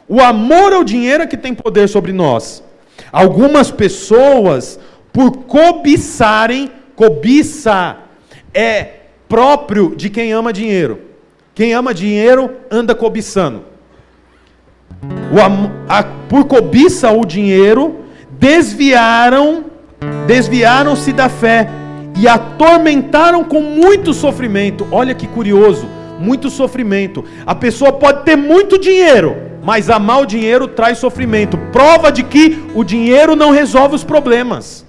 [0.08, 2.62] O amor ao dinheiro é que tem poder sobre nós.
[3.10, 4.78] Algumas pessoas,
[5.12, 7.96] por cobiçarem, cobiça
[8.52, 8.88] é
[9.28, 11.00] próprio de quem ama dinheiro.
[11.54, 13.70] Quem ama dinheiro anda cobiçando
[15.88, 19.64] a, por cobiça o dinheiro, desviaram,
[20.26, 21.68] desviaram-se da fé
[22.18, 24.86] e atormentaram com muito sofrimento.
[24.90, 25.88] Olha que curioso,
[26.20, 27.24] muito sofrimento.
[27.46, 31.56] A pessoa pode ter muito dinheiro, mas amar o dinheiro traz sofrimento.
[31.72, 34.86] Prova de que o dinheiro não resolve os problemas.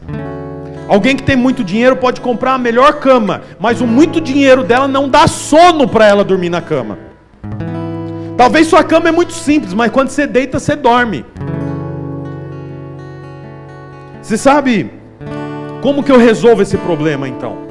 [0.88, 4.88] Alguém que tem muito dinheiro pode comprar a melhor cama, mas o muito dinheiro dela
[4.89, 7.00] não dá sono para ela dormir na cama.
[8.36, 11.26] Talvez sua cama é muito simples, mas quando você deita, você dorme.
[14.22, 14.91] Você sabe
[15.82, 17.70] como que eu resolvo esse problema então?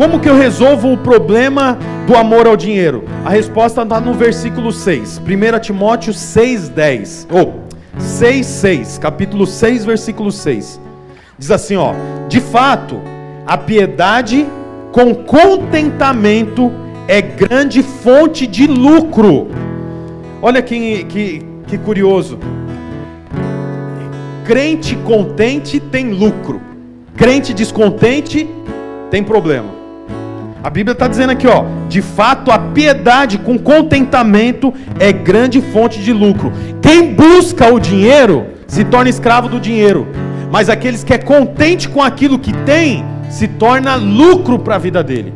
[0.00, 3.04] Como que eu resolvo o problema do amor ao dinheiro?
[3.22, 7.26] A resposta está no versículo 6, 1 Timóteo 6,10.
[7.30, 7.62] Ou
[7.98, 10.80] oh, 6, 6, capítulo 6, versículo 6.
[11.38, 11.92] Diz assim: ó,
[12.30, 12.98] de fato,
[13.46, 14.46] a piedade
[14.90, 16.72] com contentamento
[17.06, 19.48] é grande fonte de lucro.
[20.40, 22.38] Olha que, que, que curioso.
[24.46, 26.58] Crente contente tem lucro,
[27.18, 28.48] crente descontente
[29.10, 29.79] tem problema.
[30.62, 36.00] A Bíblia está dizendo aqui, ó, de fato a piedade com contentamento é grande fonte
[36.00, 36.52] de lucro.
[36.82, 40.06] Quem busca o dinheiro se torna escravo do dinheiro,
[40.50, 45.02] mas aqueles que é contente com aquilo que tem se torna lucro para a vida
[45.02, 45.32] dele.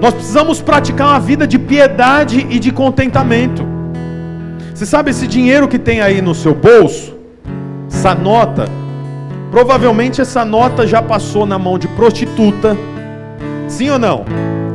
[0.00, 3.64] Nós precisamos praticar uma vida de piedade e de contentamento.
[4.74, 7.14] Você sabe esse dinheiro que tem aí no seu bolso,
[7.88, 8.68] essa nota,
[9.54, 12.76] Provavelmente essa nota já passou na mão de prostituta.
[13.74, 14.24] Sim ou não?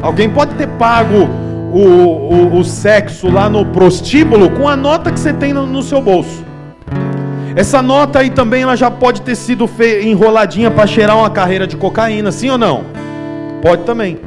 [0.02, 1.30] Alguém pode ter pago
[1.72, 5.82] o, o, o sexo lá no prostíbulo com a nota que você tem no, no
[5.82, 6.43] seu bolso.
[7.56, 9.70] Essa nota aí também ela já pode ter sido
[10.04, 12.84] enroladinha para cheirar uma carreira de cocaína, sim ou não?
[13.62, 14.20] Pode também.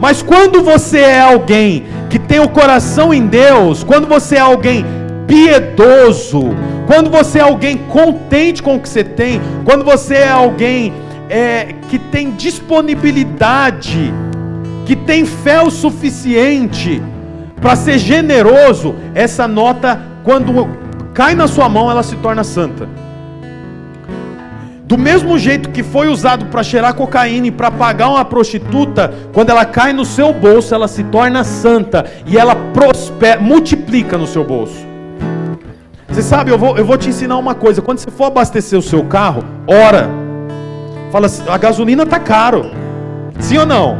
[0.00, 4.86] Mas quando você é alguém que tem o coração em Deus, quando você é alguém
[5.26, 6.44] piedoso,
[6.86, 10.94] quando você é alguém contente com o que você tem, quando você é alguém
[11.28, 14.12] é, que tem disponibilidade,
[14.84, 17.02] que tem fé o suficiente
[17.60, 20.68] para ser generoso, essa nota, quando
[21.14, 22.88] cai na sua mão, ela se torna santa.
[24.84, 29.50] Do mesmo jeito que foi usado para cheirar cocaína e para pagar uma prostituta, quando
[29.50, 34.44] ela cai no seu bolso, ela se torna santa e ela prospera, multiplica no seu
[34.44, 34.86] bolso.
[36.08, 38.82] Você sabe, eu vou, eu vou te ensinar uma coisa: quando você for abastecer o
[38.82, 40.25] seu carro, ora.
[41.10, 42.70] Fala assim, a gasolina está caro.
[43.38, 43.96] Sim ou não?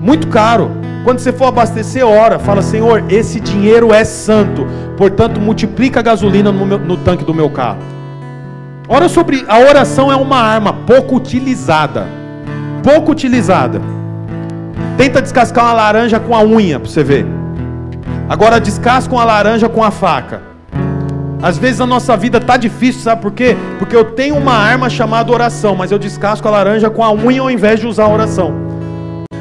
[0.00, 0.70] Muito caro.
[1.04, 2.38] Quando você for abastecer, ora.
[2.38, 4.66] Fala, Senhor, esse dinheiro é santo.
[4.96, 7.78] Portanto, multiplica a gasolina no, meu, no tanque do meu carro.
[8.88, 9.44] Ora sobre.
[9.48, 12.06] A oração é uma arma pouco utilizada.
[12.82, 13.80] Pouco utilizada.
[14.96, 17.26] Tenta descascar uma laranja com a unha para você ver.
[18.28, 20.53] Agora descasca uma laranja com a faca.
[21.44, 23.54] Às vezes a nossa vida tá difícil, sabe por quê?
[23.78, 27.42] Porque eu tenho uma arma chamada oração, mas eu descasco a laranja com a unha
[27.42, 28.54] ao invés de usar a oração.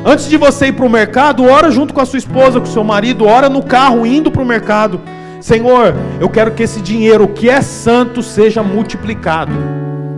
[0.06, 2.70] Antes de você ir para o mercado, ora junto com a sua esposa, com o
[2.70, 5.00] seu marido, ora no carro indo para o mercado.
[5.40, 9.54] Senhor, eu quero que esse dinheiro que é santo seja multiplicado.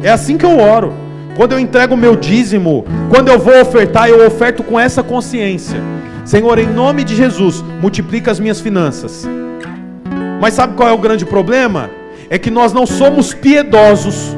[0.01, 0.91] É assim que eu oro.
[1.37, 5.79] Quando eu entrego o meu dízimo, quando eu vou ofertar, eu oferto com essa consciência.
[6.25, 9.27] Senhor, em nome de Jesus, multiplica as minhas finanças.
[10.39, 11.89] Mas sabe qual é o grande problema?
[12.29, 14.35] É que nós não somos piedosos.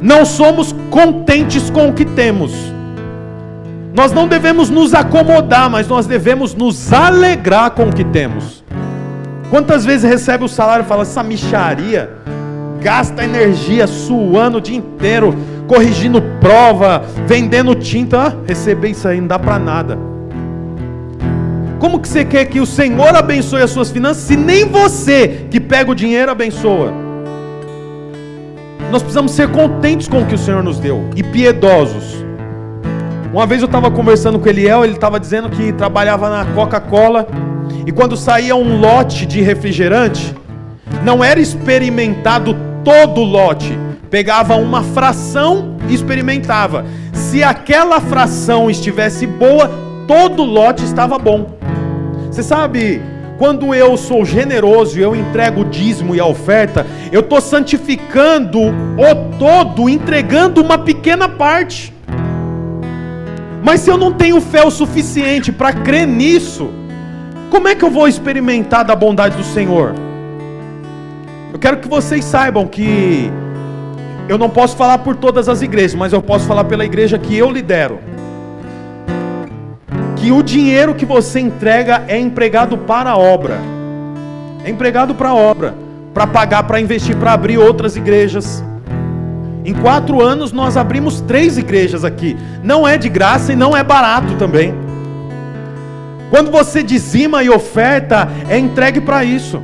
[0.00, 2.52] Não somos contentes com o que temos.
[3.94, 8.62] Nós não devemos nos acomodar, mas nós devemos nos alegrar com o que temos.
[9.50, 12.10] Quantas vezes recebe o salário e fala, essa micharia,
[12.80, 15.34] gasta energia suando o dia inteiro,
[15.66, 19.98] corrigindo prova, vendendo tinta, ah, receber isso aí não dá para nada.
[21.78, 25.60] Como que você quer que o Senhor abençoe as suas finanças se nem você que
[25.60, 26.92] pega o dinheiro abençoa?
[28.90, 32.24] Nós precisamos ser contentes com o que o Senhor nos deu e piedosos.
[33.32, 37.28] Uma vez eu estava conversando com Eliel, ele estava dizendo que trabalhava na Coca-Cola
[37.86, 40.34] e quando saía um lote de refrigerante,
[41.04, 43.78] não era experimentado todo o lote,
[44.10, 46.86] pegava uma fração e experimentava.
[47.12, 49.70] Se aquela fração estivesse boa,
[50.08, 51.57] todo lote estava bom.
[52.38, 53.02] Você sabe,
[53.36, 59.38] quando eu sou generoso eu entrego o dízimo e a oferta, eu estou santificando o
[59.40, 61.92] todo, entregando uma pequena parte.
[63.60, 66.70] Mas se eu não tenho fé o suficiente para crer nisso,
[67.50, 69.96] como é que eu vou experimentar da bondade do Senhor?
[71.52, 73.32] Eu quero que vocês saibam que
[74.28, 77.36] eu não posso falar por todas as igrejas, mas eu posso falar pela igreja que
[77.36, 77.98] eu lidero.
[80.28, 83.58] Que o dinheiro que você entrega é empregado para a obra.
[84.62, 85.74] É empregado para a obra,
[86.12, 88.62] para pagar, para investir, para abrir outras igrejas.
[89.64, 92.36] Em quatro anos nós abrimos três igrejas aqui.
[92.62, 94.74] Não é de graça e não é barato também.
[96.28, 99.62] Quando você dizima e oferta, é entregue para isso.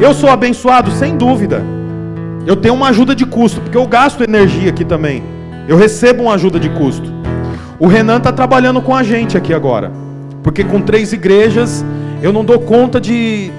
[0.00, 1.62] Eu sou abençoado, sem dúvida.
[2.46, 5.22] Eu tenho uma ajuda de custo, porque eu gasto energia aqui também.
[5.68, 7.12] Eu recebo uma ajuda de custo.
[7.78, 9.90] O Renan está trabalhando com a gente aqui agora.
[10.42, 11.84] Porque com três igrejas,
[12.22, 13.50] eu não dou conta de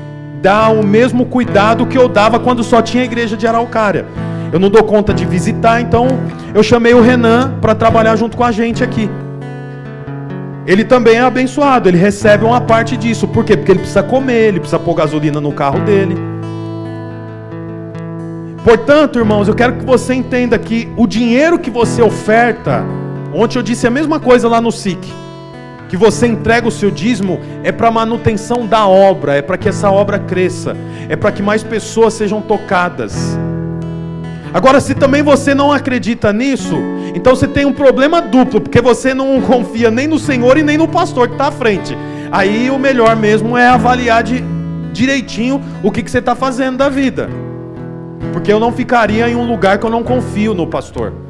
[0.42, 4.06] dar o mesmo cuidado que eu dava quando só tinha a igreja de Araucária.
[4.54, 6.08] Eu não dou conta de visitar, então
[6.54, 9.10] eu chamei o Renan para trabalhar junto com a gente aqui
[10.66, 13.28] ele também é abençoado, ele recebe uma parte disso.
[13.28, 13.56] Por quê?
[13.56, 16.16] Porque ele precisa comer, ele precisa pôr gasolina no carro dele.
[18.64, 22.84] Portanto, irmãos, eu quero que você entenda que o dinheiro que você oferta,
[23.36, 25.00] ontem eu disse a mesma coisa lá no SIC,
[25.88, 29.90] que você entrega o seu dízimo é para manutenção da obra, é para que essa
[29.90, 30.76] obra cresça,
[31.08, 33.38] é para que mais pessoas sejam tocadas.
[34.54, 36.76] Agora, se também você não acredita nisso,
[37.14, 40.78] então você tem um problema duplo, porque você não confia nem no Senhor e nem
[40.78, 41.96] no pastor que está à frente.
[42.32, 44.44] Aí o melhor mesmo é avaliar de,
[44.94, 47.30] direitinho o que, que você está fazendo da vida.
[48.32, 51.25] Porque eu não ficaria em um lugar que eu não confio no pastor.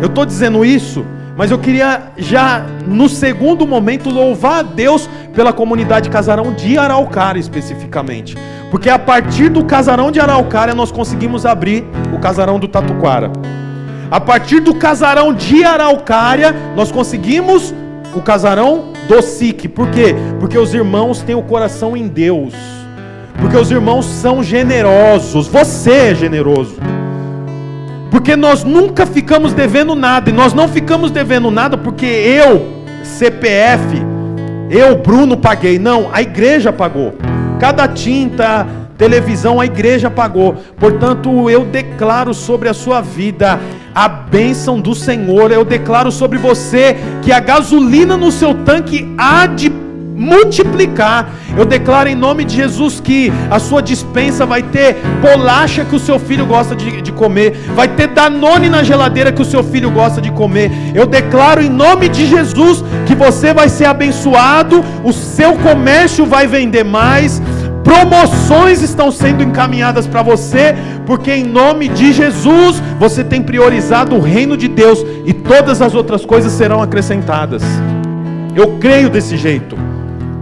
[0.00, 1.04] Eu estou dizendo isso,
[1.40, 7.40] Mas eu queria já no segundo momento louvar a Deus pela comunidade Casarão de Araucária
[7.40, 8.36] especificamente.
[8.70, 13.32] Porque a partir do Casarão de Araucária nós conseguimos abrir o Casarão do Tatuquara.
[14.10, 17.74] A partir do Casarão de Araucária nós conseguimos
[18.14, 19.66] o Casarão do SIC.
[19.68, 20.14] Por quê?
[20.38, 22.52] Porque os irmãos têm o coração em Deus.
[23.40, 25.46] Porque os irmãos são generosos.
[25.46, 26.76] Você é generoso.
[28.10, 30.30] Porque nós nunca ficamos devendo nada.
[30.30, 34.02] E nós não ficamos devendo nada porque eu, CPF,
[34.68, 35.78] eu, Bruno, paguei.
[35.78, 37.14] Não, a igreja pagou.
[37.58, 40.56] Cada tinta, televisão, a igreja pagou.
[40.78, 43.58] Portanto, eu declaro sobre a sua vida
[43.94, 45.50] a bênção do Senhor.
[45.50, 49.70] Eu declaro sobre você que a gasolina no seu tanque há de
[50.20, 51.30] multiplicar.
[51.56, 55.98] Eu declaro em nome de Jesus que a sua dispensa vai ter bolacha que o
[55.98, 59.90] seu filho gosta de, de comer, vai ter danone na geladeira que o seu filho
[59.90, 60.70] gosta de comer.
[60.94, 66.46] Eu declaro em nome de Jesus que você vai ser abençoado, o seu comércio vai
[66.46, 67.40] vender mais.
[67.82, 70.74] Promoções estão sendo encaminhadas para você,
[71.06, 75.94] porque em nome de Jesus você tem priorizado o reino de Deus e todas as
[75.94, 77.62] outras coisas serão acrescentadas.
[78.54, 79.89] Eu creio desse jeito.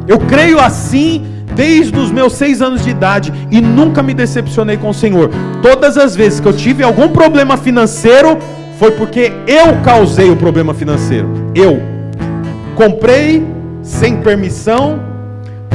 [0.09, 1.23] Eu creio assim
[1.55, 5.31] desde os meus seis anos de idade e nunca me decepcionei com o Senhor.
[5.61, 8.39] Todas as vezes que eu tive algum problema financeiro,
[8.79, 11.29] foi porque eu causei o problema financeiro.
[11.55, 11.83] Eu
[12.75, 13.47] comprei
[13.83, 14.99] sem permissão,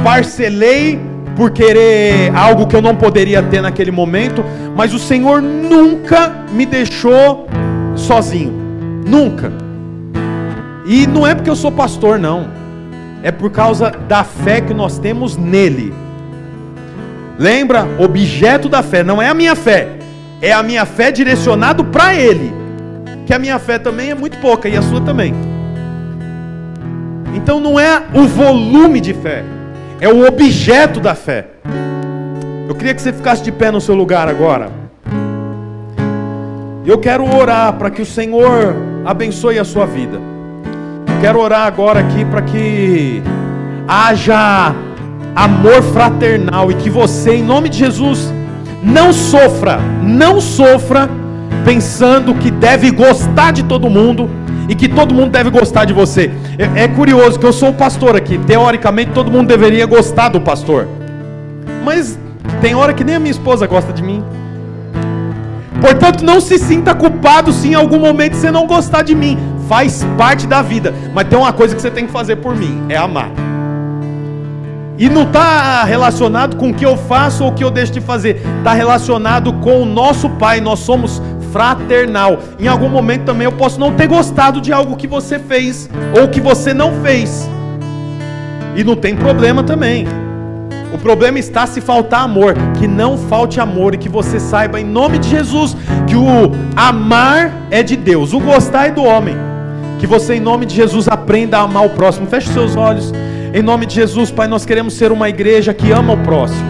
[0.03, 0.99] parcelei
[1.35, 4.43] por querer algo que eu não poderia ter naquele momento,
[4.75, 7.47] mas o Senhor nunca me deixou
[7.95, 8.53] sozinho.
[9.05, 9.51] Nunca.
[10.85, 12.62] E não é porque eu sou pastor, não
[13.23, 15.93] é por causa da fé que nós temos nele.
[17.39, 17.87] Lembra?
[17.97, 19.87] Objeto da fé, não é a minha fé,
[20.41, 22.53] é a minha fé direcionado para ele.
[23.25, 25.33] Que a minha fé também é muito pouca e a sua também.
[27.33, 29.43] Então não é o volume de fé,
[30.01, 31.47] é o objeto da fé.
[32.67, 34.69] Eu queria que você ficasse de pé no seu lugar agora.
[36.85, 40.32] Eu quero orar para que o Senhor abençoe a sua vida.
[41.23, 43.23] Quero orar agora aqui para que
[43.87, 44.75] haja
[45.33, 48.29] amor fraternal e que você, em nome de Jesus,
[48.83, 51.09] não sofra, não sofra
[51.63, 54.29] pensando que deve gostar de todo mundo
[54.67, 56.29] e que todo mundo deve gostar de você.
[56.57, 60.41] É, é curioso que eu sou o pastor aqui, teoricamente todo mundo deveria gostar do
[60.41, 60.89] pastor,
[61.85, 62.19] mas
[62.59, 64.21] tem hora que nem a minha esposa gosta de mim.
[65.79, 70.05] Portanto, não se sinta culpado se em algum momento você não gostar de mim faz
[70.17, 70.93] parte da vida.
[71.13, 73.29] Mas tem uma coisa que você tem que fazer por mim: é amar.
[74.97, 78.01] E não está relacionado com o que eu faço ou o que eu deixo de
[78.01, 78.41] fazer.
[78.59, 80.61] Está relacionado com o nosso Pai.
[80.61, 82.39] Nós somos fraternal.
[82.59, 85.89] Em algum momento também eu posso não ter gostado de algo que você fez
[86.19, 87.49] ou que você não fez.
[88.75, 90.07] E não tem problema também.
[90.93, 94.85] O problema está se faltar amor, que não falte amor e que você saiba em
[94.85, 95.75] nome de Jesus
[96.07, 99.52] que o amar é de Deus, o gostar é do homem.
[100.03, 102.27] Que você, em nome de Jesus, aprenda a amar o próximo.
[102.27, 103.13] Feche seus olhos.
[103.53, 106.61] Em nome de Jesus, Pai, nós queremos ser uma igreja que ama o próximo.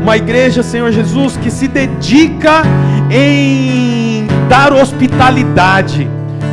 [0.00, 2.62] Uma igreja, Senhor Jesus, que se dedica
[3.10, 6.08] em dar hospitalidade,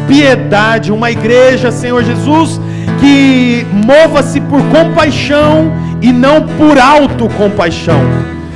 [0.06, 0.92] piedade.
[0.92, 2.60] Uma igreja, Senhor Jesus,
[3.00, 8.02] que mova-se por compaixão e não por autocompaixão.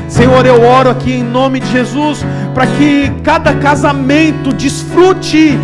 [0.09, 5.57] Senhor, eu oro aqui em nome de Jesus para que cada casamento desfrute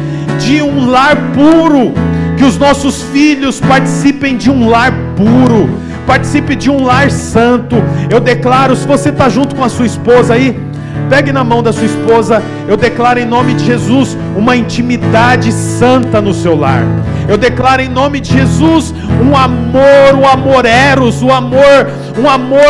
[0.46, 1.94] de um lar puro,
[2.38, 5.70] que os nossos filhos participem de um lar puro,
[6.06, 7.78] participe de um lar santo.
[8.10, 10.60] Eu declaro, se você está junto com a sua esposa aí,
[11.10, 16.20] pegue na mão da sua esposa, eu declaro em nome de Jesus uma intimidade santa
[16.20, 16.84] no seu lar.
[17.28, 22.62] Eu declaro em nome de Jesus um amor, o amor eros, o amor, um amor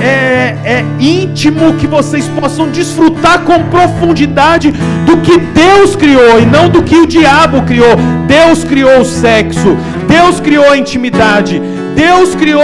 [0.00, 4.72] é, é íntimo que vocês possam desfrutar com profundidade
[5.06, 7.96] do que Deus criou e não do que o diabo criou.
[8.26, 9.76] Deus criou o sexo,
[10.08, 11.62] Deus criou a intimidade,
[11.94, 12.62] Deus criou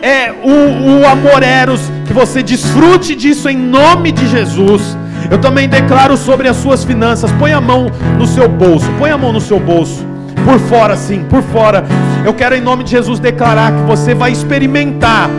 [0.00, 1.80] é, o, o amor eros.
[2.06, 4.98] Que você desfrute disso em nome de Jesus.
[5.30, 7.30] Eu também declaro sobre as suas finanças.
[7.38, 8.90] Põe a mão no seu bolso.
[8.98, 10.09] Põe a mão no seu bolso
[10.44, 11.84] por fora, sim, por fora.
[12.24, 15.30] Eu quero em nome de Jesus declarar que você vai experimentar,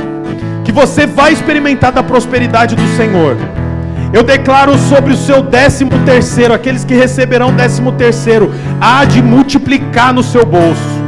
[0.63, 3.37] que você vai experimentar da prosperidade do Senhor.
[4.13, 10.13] Eu declaro sobre o seu décimo terceiro, aqueles que receberão décimo terceiro, há de multiplicar
[10.13, 11.01] no seu bolso.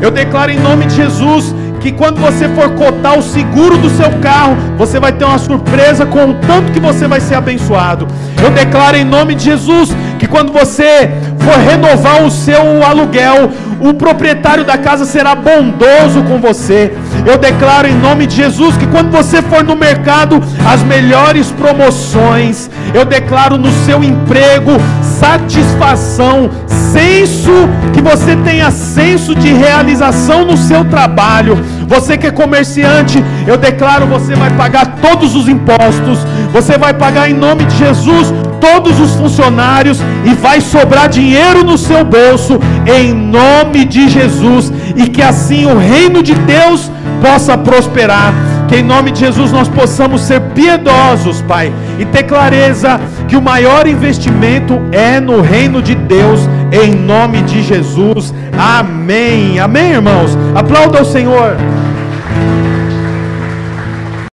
[0.00, 4.10] Eu declaro em nome de Jesus que quando você for cotar o seguro do seu
[4.20, 8.06] carro, você vai ter uma surpresa com o tanto que você vai ser abençoado.
[8.42, 9.94] Eu declaro em nome de Jesus
[10.24, 16.38] que quando você for renovar o seu aluguel, o proprietário da casa será bondoso com
[16.40, 16.94] você.
[17.26, 22.70] Eu declaro em nome de Jesus que quando você for no mercado, as melhores promoções,
[22.94, 24.72] eu declaro no seu emprego
[25.20, 27.52] satisfação, senso,
[27.92, 31.58] que você tenha senso de realização no seu trabalho.
[31.86, 36.18] Você que é comerciante, eu declaro, você vai pagar todos os impostos,
[36.52, 41.76] você vai pagar em nome de Jesus todos os funcionários e vai sobrar dinheiro no
[41.76, 46.90] seu bolso em nome de Jesus e que assim o reino de Deus
[47.20, 48.32] possa prosperar.
[48.68, 53.42] Que em nome de Jesus nós possamos ser piedosos, Pai, e ter clareza que o
[53.42, 56.40] maior investimento é no reino de Deus,
[56.72, 58.32] em nome de Jesus.
[58.58, 59.58] Amém.
[59.60, 60.36] Amém, irmãos.
[60.54, 61.56] Aplauda o Senhor.